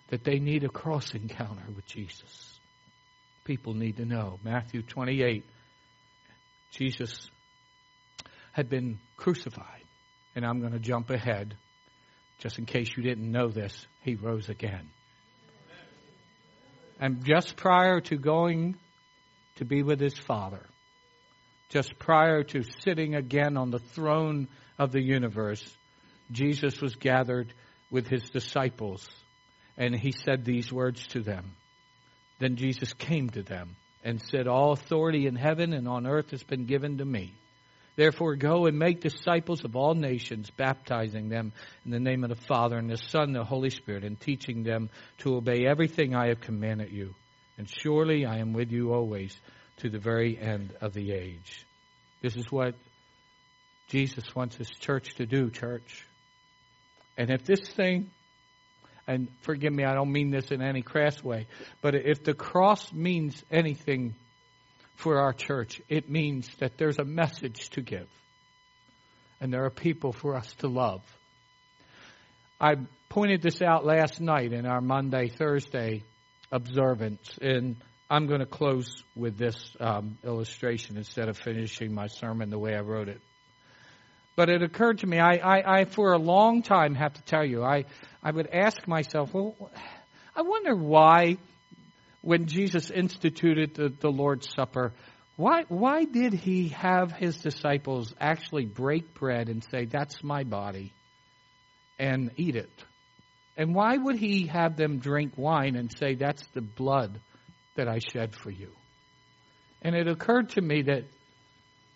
that 0.09 0.23
they 0.23 0.39
need 0.39 0.65
a 0.65 0.69
cross 0.69 1.15
encounter 1.15 1.65
with 1.75 1.87
Jesus. 1.87 2.61
People 3.45 3.73
need 3.73 3.97
to 3.97 4.05
know. 4.05 4.39
Matthew 4.45 4.83
28, 4.83 5.43
Jesus 6.73 7.31
had 8.53 8.69
been 8.69 8.99
crucified. 9.17 9.85
And 10.37 10.45
I'm 10.45 10.61
going 10.61 10.75
to 10.75 10.79
jump 10.79 11.09
ahead. 11.09 11.57
Just 12.39 12.59
in 12.59 12.67
case 12.67 12.91
you 12.95 13.03
didn't 13.03 13.33
know 13.33 13.49
this, 13.49 13.87
he 14.03 14.15
rose 14.15 14.51
again. 14.51 14.91
And 17.01 17.25
just 17.25 17.57
prior 17.57 18.01
to 18.03 18.17
going 18.17 18.77
to 19.57 19.65
be 19.65 19.83
with 19.83 19.99
his 19.99 20.19
Father, 20.19 20.65
just 21.71 21.99
prior 21.99 22.43
to 22.45 22.63
sitting 22.85 23.15
again 23.15 23.57
on 23.57 23.71
the 23.71 23.79
throne 23.79 24.49
of 24.79 24.93
the 24.93 25.03
universe, 25.03 25.65
Jesus 26.31 26.81
was 26.81 26.95
gathered 26.97 27.53
with 27.91 28.07
his 28.07 28.29
disciples 28.31 29.09
and 29.77 29.95
he 29.97 30.13
said 30.13 30.45
these 30.45 30.71
words 30.71 31.07
to 31.09 31.21
them. 31.21 31.57
Then 32.39 32.57
Jesus 32.57 32.93
came 32.93 33.31
to 33.31 33.43
them 33.43 33.77
and 34.05 34.21
said, 34.21 34.47
All 34.47 34.73
authority 34.73 35.27
in 35.27 35.37
heaven 35.37 35.73
and 35.73 35.89
on 35.89 36.07
earth 36.07 36.33
has 36.33 36.43
been 36.43 36.67
given 36.67 36.99
to 36.99 37.05
me. 37.05 37.35
Therefore, 37.97 38.37
go 38.37 38.67
and 38.67 38.79
make 38.79 39.01
disciples 39.01 39.65
of 39.65 39.77
all 39.77 39.95
nations, 39.95 40.51
baptizing 40.51 41.29
them 41.29 41.53
in 41.85 41.91
the 41.91 42.01
name 42.01 42.25
of 42.25 42.31
the 42.31 42.47
Father 42.47 42.77
and 42.77 42.89
the 42.89 42.97
Son 42.97 43.25
and 43.25 43.35
the 43.35 43.45
Holy 43.45 43.71
Spirit, 43.71 44.05
and 44.05 44.19
teaching 44.19 44.63
them 44.63 44.91
to 45.19 45.37
obey 45.37 45.67
everything 45.67 46.15
I 46.15 46.29
have 46.29 46.41
commanded 46.41 46.93
you. 46.93 47.15
And 47.59 47.69
surely 47.69 48.25
I 48.25 48.39
am 48.39 48.53
with 48.53 48.71
you 48.71 48.93
always 48.93 49.39
to 49.79 49.91
the 49.91 49.99
very 49.99 50.39
end 50.39 50.75
of 50.81 50.95
the 50.95 51.13
age. 51.13 51.67
This 52.23 52.37
is 52.37 52.51
what 52.51 52.75
Jesus 53.89 54.35
wants 54.35 54.57
his 54.57 54.71
church 54.71 55.15
to 55.17 55.27
do, 55.27 55.51
church. 55.51 56.07
And 57.19 57.31
if 57.31 57.45
this 57.45 57.61
thing 57.61 58.11
and 59.07 59.29
forgive 59.41 59.73
me, 59.73 59.85
I 59.85 59.95
don't 59.95 60.13
mean 60.13 60.31
this 60.31 60.53
in 60.53 60.63
any 60.63 60.83
crass 60.83 61.23
way, 61.23 61.49
but 61.83 61.95
if 61.95 62.23
the 62.23 62.35
cross 62.35 62.93
means 62.93 63.43
anything 63.51 64.15
for 65.01 65.19
our 65.19 65.33
church, 65.33 65.81
it 65.89 66.09
means 66.11 66.49
that 66.59 66.79
there's 66.79 66.99
a 66.99 67.05
message 67.05 67.71
to 67.71 67.81
give. 67.81 68.09
And 69.41 69.53
there 69.53 69.65
are 69.65 69.71
people 69.71 70.13
for 70.13 70.37
us 70.37 70.53
to 70.59 70.69
love. 70.69 71.03
I 72.61 72.77
pointed 73.09 73.41
this 73.41 73.63
out 73.63 73.87
last 73.87 74.21
night 74.21 74.53
in 74.53 74.67
our 74.67 74.81
Maundy, 74.81 75.29
Thursday 75.29 76.05
observance, 76.53 77.39
and 77.41 77.77
I'm 78.11 78.27
going 78.27 78.41
to 78.41 78.47
close 78.47 79.03
with 79.17 79.39
this 79.39 79.57
um, 79.81 80.19
illustration 80.25 80.97
instead 80.97 81.29
of 81.29 81.39
finishing 81.39 81.95
my 81.95 82.09
sermon 82.09 82.51
the 82.51 82.59
way 82.59 82.75
I 82.75 82.81
wrote 82.81 83.09
it. 83.09 83.21
But 84.37 84.49
it 84.49 84.63
occurred 84.63 84.99
to 84.99 85.07
me, 85.07 85.19
I, 85.19 85.37
I, 85.37 85.81
I, 85.81 85.85
for 85.85 86.13
a 86.13 86.19
long 86.19 86.63
time 86.63 86.95
have 86.95 87.15
to 87.15 87.23
tell 87.23 87.45
you, 87.45 87.63
I, 87.63 87.85
I 88.23 88.31
would 88.31 88.49
ask 88.49 88.87
myself, 88.87 89.33
well, 89.33 89.55
I 90.35 90.43
wonder 90.43 90.75
why, 90.75 91.39
when 92.23 92.47
Jesus 92.47 92.91
instituted 92.91 93.75
the, 93.75 93.89
the 93.89 94.11
Lord's 94.11 94.49
Supper, 94.55 94.93
why, 95.37 95.65
why 95.69 96.05
did 96.05 96.35
he 96.35 96.69
have 96.69 97.13
his 97.13 97.39
disciples 97.39 98.15
actually 98.21 98.67
break 98.67 99.15
bread 99.15 99.49
and 99.49 99.65
say, 99.65 99.87
That's 99.87 100.23
my 100.23 100.45
body, 100.45 100.93
and 101.99 102.31
eat 102.37 102.57
it? 102.57 102.85
And 103.57 103.75
why 103.75 103.97
would 103.97 104.17
he 104.17 104.47
have 104.47 104.77
them 104.77 104.99
drink 104.99 105.33
wine 105.37 105.77
and 105.77 105.91
say, 105.97 106.15
That's 106.15 106.47
the 106.49 106.61
blood 106.61 107.21
that 107.77 107.89
I 107.89 108.01
shed 108.01 108.35
for 108.35 108.51
you? 108.51 108.73
And 109.83 109.95
it 109.95 110.09
occurred 110.09 110.51
to 110.51 110.61
me 110.61 110.83
that 110.83 111.05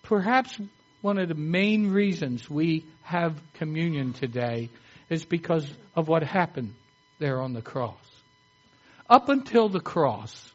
perhaps 0.02 0.58
one 1.02 1.18
of 1.18 1.28
the 1.28 1.34
main 1.34 1.90
reasons 1.90 2.48
we 2.48 2.87
have 3.02 3.38
communion 3.54 4.14
today 4.14 4.70
is 5.10 5.26
because 5.26 5.70
of 5.94 6.08
what 6.08 6.22
happened 6.22 6.74
there 7.18 7.42
on 7.42 7.52
the 7.52 7.60
cross. 7.60 8.13
Up 9.14 9.29
until 9.29 9.68
the 9.68 9.79
cross, 9.79 10.53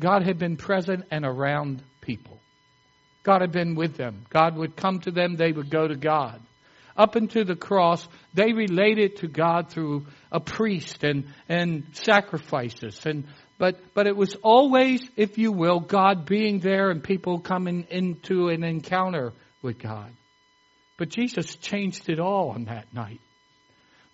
God 0.00 0.24
had 0.24 0.40
been 0.40 0.56
present 0.56 1.04
and 1.12 1.24
around 1.24 1.84
people. 2.00 2.40
God 3.22 3.42
had 3.42 3.52
been 3.52 3.76
with 3.76 3.96
them. 3.96 4.26
God 4.28 4.56
would 4.56 4.74
come 4.74 4.98
to 5.02 5.12
them, 5.12 5.36
they 5.36 5.52
would 5.52 5.70
go 5.70 5.86
to 5.86 5.94
God. 5.94 6.42
Up 6.96 7.14
until 7.14 7.44
the 7.44 7.54
cross, 7.54 8.08
they 8.34 8.52
related 8.52 9.18
to 9.18 9.28
God 9.28 9.70
through 9.70 10.06
a 10.32 10.40
priest 10.40 11.04
and, 11.04 11.28
and 11.48 11.84
sacrifices. 11.92 13.06
And, 13.06 13.28
but, 13.56 13.78
but 13.94 14.08
it 14.08 14.16
was 14.16 14.34
always, 14.42 15.08
if 15.14 15.38
you 15.38 15.52
will, 15.52 15.78
God 15.78 16.26
being 16.26 16.58
there 16.58 16.90
and 16.90 17.04
people 17.04 17.38
coming 17.38 17.86
into 17.88 18.48
an 18.48 18.64
encounter 18.64 19.32
with 19.62 19.78
God. 19.78 20.10
But 20.96 21.10
Jesus 21.10 21.54
changed 21.54 22.08
it 22.08 22.18
all 22.18 22.50
on 22.50 22.64
that 22.64 22.92
night 22.92 23.20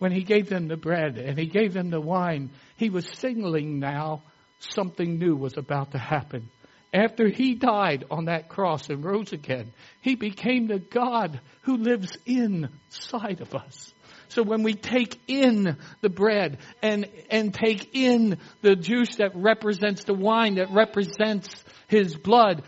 when 0.02 0.10
he 0.10 0.24
gave 0.24 0.48
them 0.48 0.66
the 0.66 0.76
bread 0.76 1.16
and 1.16 1.38
he 1.38 1.46
gave 1.46 1.72
them 1.72 1.88
the 1.88 2.00
wine, 2.00 2.50
he 2.74 2.90
was 2.90 3.06
signaling 3.18 3.78
now 3.78 4.24
something 4.58 5.16
new 5.16 5.36
was 5.36 5.56
about 5.56 5.92
to 5.92 5.98
happen. 5.98 6.50
After 6.92 7.28
he 7.28 7.54
died 7.54 8.02
on 8.10 8.24
that 8.24 8.48
cross 8.48 8.90
and 8.90 9.04
rose 9.04 9.32
again, 9.32 9.72
he 10.00 10.16
became 10.16 10.66
the 10.66 10.80
God 10.80 11.40
who 11.60 11.76
lives 11.76 12.10
inside 12.26 13.40
of 13.42 13.54
us. 13.54 13.94
So 14.26 14.42
when 14.42 14.64
we 14.64 14.74
take 14.74 15.20
in 15.28 15.76
the 16.00 16.10
bread 16.10 16.58
and, 16.82 17.08
and 17.30 17.54
take 17.54 17.94
in 17.94 18.38
the 18.60 18.74
juice 18.74 19.18
that 19.18 19.36
represents 19.36 20.02
the 20.02 20.14
wine 20.14 20.56
that 20.56 20.72
represents 20.72 21.48
his 21.86 22.16
blood, 22.16 22.64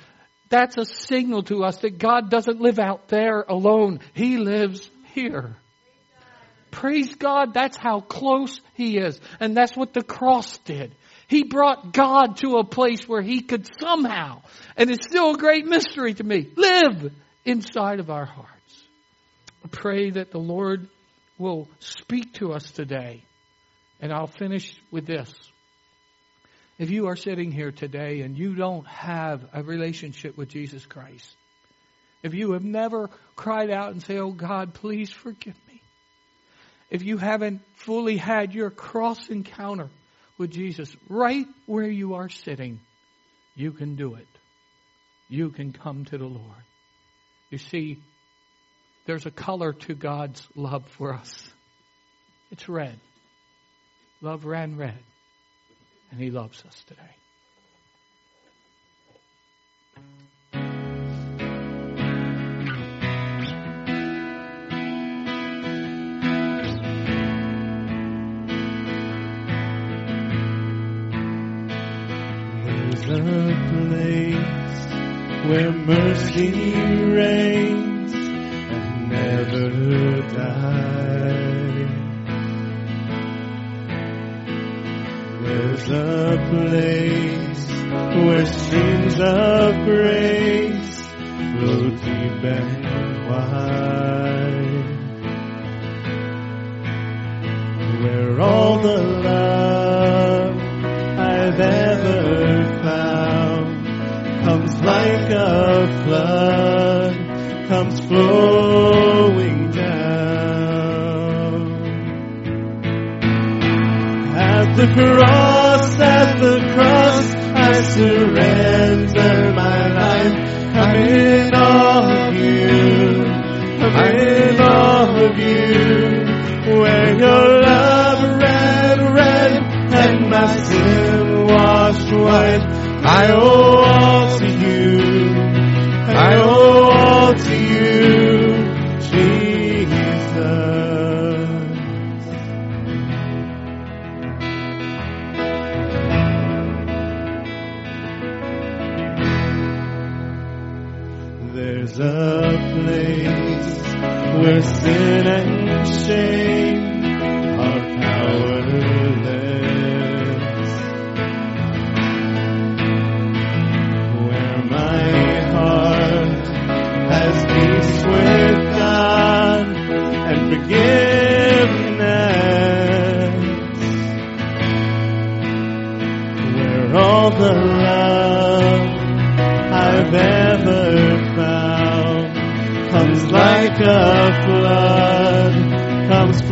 that's 0.51 0.77
a 0.77 0.85
signal 0.85 1.43
to 1.45 1.65
us 1.65 1.79
that 1.79 1.99
God 1.99 2.31
doesn't 2.31 2.61
live 2.61 2.79
out 2.79 3.09
there 3.09 3.41
alone. 3.41 3.99
He 4.13 4.39
lives 4.39 4.89
here. 5.15 5.57
Praise 6.75 7.15
God, 7.15 7.55
that's 7.55 7.77
how 7.77 8.01
close 8.01 8.61
He 8.75 8.99
is. 8.99 9.21
And 9.39 9.57
that's 9.57 9.77
what 9.77 9.93
the 9.93 10.03
cross 10.03 10.59
did. 10.59 10.93
He 11.29 11.45
brought 11.45 11.93
God 11.93 12.39
to 12.39 12.57
a 12.57 12.65
place 12.65 13.07
where 13.07 13.23
He 13.23 13.43
could 13.43 13.69
somehow, 13.81 14.43
and 14.77 14.91
it's 14.91 15.07
still 15.07 15.37
a 15.37 15.39
great 15.39 15.67
mystery 15.67 16.15
to 16.15 16.25
me, 16.25 16.51
live 16.57 17.13
inside 17.45 18.01
of 18.01 18.11
our 18.11 18.25
hearts. 18.25 18.83
I 19.65 19.69
pray 19.69 20.11
that 20.11 20.33
the 20.33 20.41
Lord 20.41 20.89
will 21.39 21.69
speak 21.79 22.35
to 22.35 22.53
us 22.53 22.69
today. 22.73 23.23
And 24.01 24.13
I'll 24.13 24.27
finish 24.27 24.77
with 24.91 25.07
this. 25.07 25.33
If 26.77 26.91
you 26.91 27.07
are 27.07 27.17
sitting 27.17 27.53
here 27.53 27.71
today 27.71 28.23
and 28.23 28.37
you 28.37 28.57
don't 28.57 28.87
have 28.89 29.49
a 29.53 29.63
relationship 29.63 30.37
with 30.37 30.49
Jesus 30.49 30.85
Christ, 30.85 31.37
if 32.25 32.35
you 32.35 32.53
have 32.55 32.65
never 32.65 33.11
cried 33.37 33.71
out 33.71 33.93
and 33.93 34.03
say, 34.03 34.19
Oh 34.19 34.33
God, 34.33 34.75
please 34.75 35.11
forgive 35.11 35.55
me 35.69 35.74
if 36.95 37.03
you 37.03 37.19
haven't 37.19 37.61
fully 37.75 38.17
had 38.17 38.55
your 38.55 38.71
cross 38.71 39.29
encounter 39.29 39.91
with 40.39 40.53
Jesus 40.53 40.97
right 41.09 41.45
where 41.67 41.89
you 41.89 42.15
are 42.15 42.29
sitting, 42.29 42.79
you 43.57 43.73
can 43.73 43.97
do 43.97 44.15
it. 44.15 44.29
You 45.29 45.51
can 45.51 45.73
come 45.73 46.05
to 46.05 46.17
the 46.17 46.25
Lord. 46.25 46.65
You 47.51 47.59
see, 47.59 48.01
there's 49.07 49.27
a 49.27 49.33
color 49.33 49.73
to 49.73 49.95
God's 49.97 50.47
love 50.55 50.87
for 50.87 51.13
us. 51.13 51.51
It's 52.53 52.69
red. 52.69 53.01
Love 54.21 54.45
ran 54.45 54.77
red. 54.77 55.03
And 56.13 56.21
He 56.21 56.31
loves 56.31 56.63
us 56.65 56.85
today. 56.87 57.17
Mercy 76.37 77.04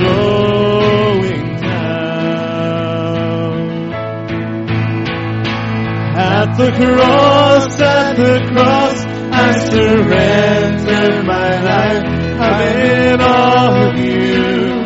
comes 0.02 1.22
flowing 1.22 1.56
down. 1.60 1.92
At 6.16 6.56
the 6.56 6.70
cross, 6.72 7.80
at 7.80 8.16
the 8.16 8.40
cross, 8.52 9.04
I 9.32 9.58
surrender 9.70 11.22
my 11.24 11.62
life. 11.62 12.04
I'm 12.40 12.68
in 12.78 13.20
awe 13.20 13.88
of 13.88 13.96
you. 13.98 14.82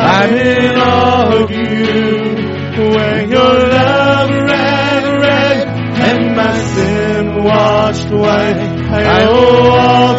I'm 0.00 0.34
in 0.34 0.76
awe 0.76 1.42
of 1.42 1.50
you. 1.50 2.36
When 2.78 3.30
your 3.30 3.54
love 3.68 4.30
ran 4.30 5.20
red 5.20 5.66
and 5.98 6.36
my 6.36 6.54
sin 6.56 7.42
washed 7.42 8.10
white. 8.10 8.56
I 8.90 9.24
owe 9.26 9.70
all 9.70 10.17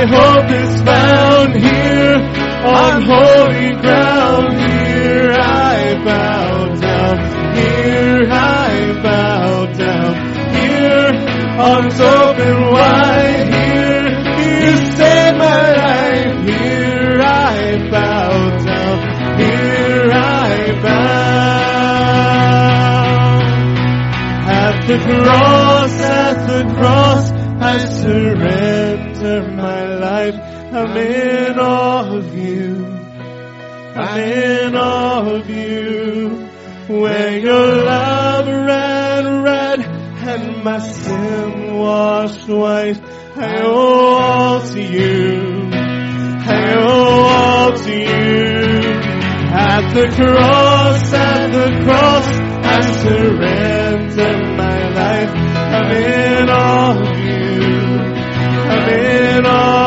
my 0.00 0.06
hope 0.06 0.50
is 0.50 0.80
found 0.82 1.54
here 1.56 2.16
on 2.64 3.02
holy 3.02 3.70
ground. 3.82 4.58
Here 4.58 5.30
I 5.30 5.94
bow 6.02 6.74
down. 6.76 7.16
Here 7.54 8.24
I 8.30 8.92
bow 9.02 9.66
down. 9.74 10.14
Here 10.54 11.12
arms 11.60 12.00
open 12.00 12.56
wide. 12.72 13.48
Here 13.52 14.08
you 14.40 14.76
save 14.96 15.36
my 15.36 15.64
life. 15.84 16.48
Here 16.48 17.20
I 17.20 17.90
bow 17.90 18.30
down. 18.64 18.98
Here 19.38 20.10
I 20.12 20.72
bow. 20.82 21.10
At 24.48 24.76
the 24.86 24.98
cross, 24.98 26.00
at 26.00 26.36
the 26.48 26.62
cross, 26.74 27.24
I 27.60 27.76
surrender. 27.84 28.79
I'm 30.80 30.96
in 30.96 31.58
awe 31.58 32.16
of 32.16 32.34
you. 32.34 32.86
I'm 33.94 34.18
in 34.18 34.74
awe 34.74 35.28
of 35.28 35.50
you. 35.50 36.48
When 36.88 37.42
your 37.42 37.66
love 37.84 38.46
ran 38.48 39.42
red 39.42 39.80
and 39.80 40.64
my 40.64 40.78
sin 40.78 41.76
washed 41.76 42.48
white. 42.48 42.98
I 43.36 43.60
owe 43.62 44.16
all 44.24 44.60
to 44.62 44.82
you. 44.82 45.70
I 45.74 46.74
owe 46.78 47.26
all 47.28 47.72
to 47.72 47.92
you. 47.92 48.90
At 49.52 49.92
the 49.92 50.06
cross, 50.16 51.12
at 51.12 51.46
the 51.58 51.84
cross, 51.84 52.26
I 52.64 52.80
surrender 53.02 54.32
my 54.56 54.88
life. 55.00 55.30
I'm 55.76 55.90
in 55.90 56.48
awe 56.48 57.00
of 57.02 57.18
you. 57.18 57.50
I'm 58.72 58.88
in 58.88 59.44
awe 59.44 59.79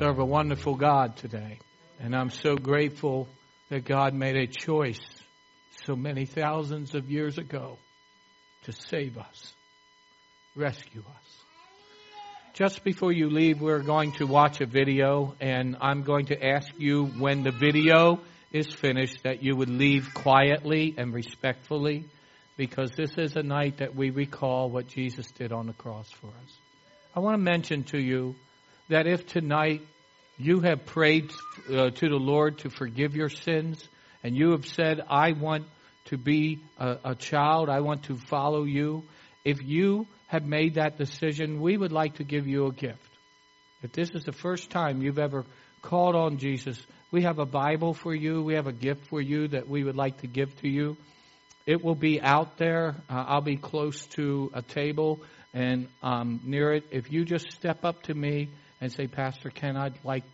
serve 0.00 0.18
a 0.18 0.24
wonderful 0.24 0.76
God 0.76 1.16
today. 1.18 1.58
And 2.00 2.16
I'm 2.16 2.30
so 2.30 2.56
grateful 2.56 3.28
that 3.68 3.84
God 3.84 4.14
made 4.14 4.34
a 4.34 4.46
choice 4.46 4.98
so 5.84 5.94
many 5.94 6.24
thousands 6.24 6.94
of 6.94 7.10
years 7.10 7.36
ago 7.36 7.76
to 8.64 8.72
save 8.72 9.18
us, 9.18 9.54
rescue 10.54 11.02
us. 11.02 11.40
Just 12.54 12.84
before 12.84 13.12
you 13.12 13.30
leave, 13.30 13.60
we're 13.60 13.82
going 13.82 14.12
to 14.12 14.26
watch 14.26 14.60
a 14.60 14.66
video, 14.66 15.34
and 15.40 15.76
I'm 15.80 16.02
going 16.02 16.26
to 16.26 16.44
ask 16.44 16.68
you 16.78 17.06
when 17.06 17.42
the 17.42 17.52
video 17.52 18.20
is 18.52 18.66
finished 18.66 19.22
that 19.22 19.42
you 19.42 19.56
would 19.56 19.68
leave 19.68 20.12
quietly 20.12 20.94
and 20.98 21.14
respectfully 21.14 22.04
because 22.56 22.90
this 22.92 23.16
is 23.16 23.36
a 23.36 23.42
night 23.42 23.78
that 23.78 23.94
we 23.94 24.10
recall 24.10 24.68
what 24.68 24.88
Jesus 24.88 25.30
did 25.32 25.52
on 25.52 25.66
the 25.66 25.72
cross 25.72 26.10
for 26.10 26.26
us. 26.26 26.58
I 27.14 27.20
want 27.20 27.34
to 27.34 27.42
mention 27.42 27.84
to 27.84 27.98
you 27.98 28.34
that 28.88 29.06
if 29.06 29.26
tonight 29.26 29.80
you 30.36 30.60
have 30.60 30.84
prayed 30.84 31.30
uh, 31.70 31.90
to 31.90 32.08
the 32.08 32.16
Lord 32.16 32.58
to 32.58 32.70
forgive 32.70 33.16
your 33.16 33.30
sins 33.30 33.82
and 34.22 34.36
you 34.36 34.50
have 34.50 34.66
said, 34.66 35.00
I 35.08 35.32
want 35.32 35.64
to 36.06 36.16
be 36.16 36.60
a, 36.78 36.96
a 37.04 37.14
child, 37.14 37.68
I 37.68 37.80
want 37.80 38.04
to 38.04 38.16
follow 38.16 38.64
you, 38.64 39.04
if 39.44 39.62
you 39.62 40.06
have 40.26 40.44
made 40.44 40.74
that 40.74 40.98
decision, 40.98 41.60
we 41.60 41.76
would 41.76 41.92
like 41.92 42.16
to 42.16 42.24
give 42.24 42.46
you 42.46 42.66
a 42.66 42.72
gift. 42.72 43.10
If 43.82 43.92
this 43.92 44.10
is 44.10 44.24
the 44.24 44.32
first 44.32 44.70
time 44.70 45.02
you've 45.02 45.18
ever 45.18 45.44
called 45.82 46.14
on 46.14 46.38
Jesus, 46.38 46.80
we 47.10 47.22
have 47.22 47.38
a 47.38 47.46
Bible 47.46 47.94
for 47.94 48.14
you. 48.14 48.42
We 48.42 48.54
have 48.54 48.66
a 48.66 48.72
gift 48.72 49.06
for 49.08 49.20
you 49.20 49.48
that 49.48 49.68
we 49.68 49.82
would 49.82 49.96
like 49.96 50.20
to 50.20 50.26
give 50.26 50.54
to 50.60 50.68
you. 50.68 50.96
It 51.66 51.82
will 51.82 51.94
be 51.94 52.20
out 52.20 52.58
there. 52.58 52.96
Uh, 53.08 53.24
I'll 53.26 53.40
be 53.40 53.56
close 53.56 54.06
to 54.08 54.50
a 54.54 54.62
table 54.62 55.20
and 55.52 55.88
um, 56.02 56.40
near 56.44 56.72
it. 56.72 56.84
If 56.90 57.10
you 57.10 57.24
just 57.24 57.50
step 57.52 57.84
up 57.84 58.02
to 58.04 58.14
me 58.14 58.50
and 58.80 58.92
say, 58.92 59.06
Pastor 59.06 59.50
Ken, 59.50 59.76
I'd 59.76 59.98
like, 60.04 60.24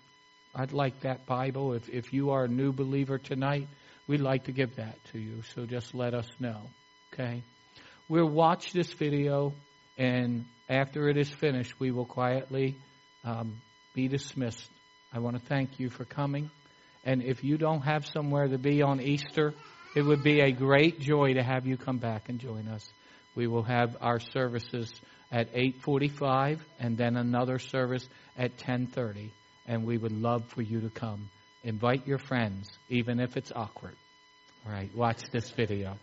I'd 0.55 0.73
like 0.73 1.01
that 1.01 1.27
Bible. 1.27 1.75
If 1.75 1.89
if 1.89 2.13
you 2.13 2.31
are 2.31 2.45
a 2.45 2.49
new 2.49 2.73
believer 2.73 3.19
tonight, 3.19 3.69
we'd 4.07 4.21
like 4.21 4.45
to 4.45 4.53
give 4.53 4.77
that 4.77 4.97
to 5.13 5.19
you. 5.19 5.43
So 5.55 5.67
just 5.67 5.95
let 5.95 6.15
us 6.15 6.29
know. 6.39 6.61
Okay. 7.15 7.43
we'll 8.09 8.29
watch 8.29 8.73
this 8.73 8.93
video, 8.93 9.53
and 9.97 10.45
after 10.69 11.09
it 11.09 11.17
is 11.17 11.31
finished, 11.31 11.79
we 11.81 11.91
will 11.91 12.05
quietly 12.05 12.77
um, 13.25 13.61
be 13.95 14.09
dismissed. 14.09 14.69
I 15.13 15.21
want 15.21 15.41
to 15.41 15.47
thank 15.47 15.81
you 15.81 15.89
for 15.89 16.05
coming. 16.05 16.51
And 17.05 17.23
if 17.23 17.45
you 17.45 17.57
don't 17.57 17.83
have 17.83 18.05
somewhere 18.07 18.49
to 18.49 18.59
be 18.59 18.83
on 18.83 19.01
Easter, 19.01 19.55
it 19.95 20.03
would 20.03 20.23
be 20.23 20.41
a 20.41 20.51
great 20.51 21.01
joy 21.01 21.35
to 21.35 21.43
have 21.43 21.67
you 21.67 21.77
come 21.77 21.99
back 21.99 22.29
and 22.29 22.39
join 22.39 22.69
us. 22.69 22.87
We 23.35 23.47
will 23.47 23.63
have 23.63 23.97
our 24.01 24.19
services 24.21 24.93
at 25.31 25.49
8:45 25.55 26.61
and 26.79 26.97
then 26.99 27.17
another 27.17 27.59
service 27.59 28.07
at 28.37 28.59
10:30 28.59 29.31
and 29.67 29.85
we 29.85 29.99
would 29.99 30.13
love 30.13 30.45
for 30.49 30.63
you 30.63 30.81
to 30.81 30.91
come. 30.91 31.29
Invite 31.67 32.07
your 32.07 32.19
friends 32.19 32.71
even 32.89 33.19
if 33.19 33.37
it's 33.37 33.51
awkward. 33.51 33.97
All 34.65 34.71
right, 34.73 34.89
watch 34.95 35.21
this 35.33 35.51
video. 35.51 35.99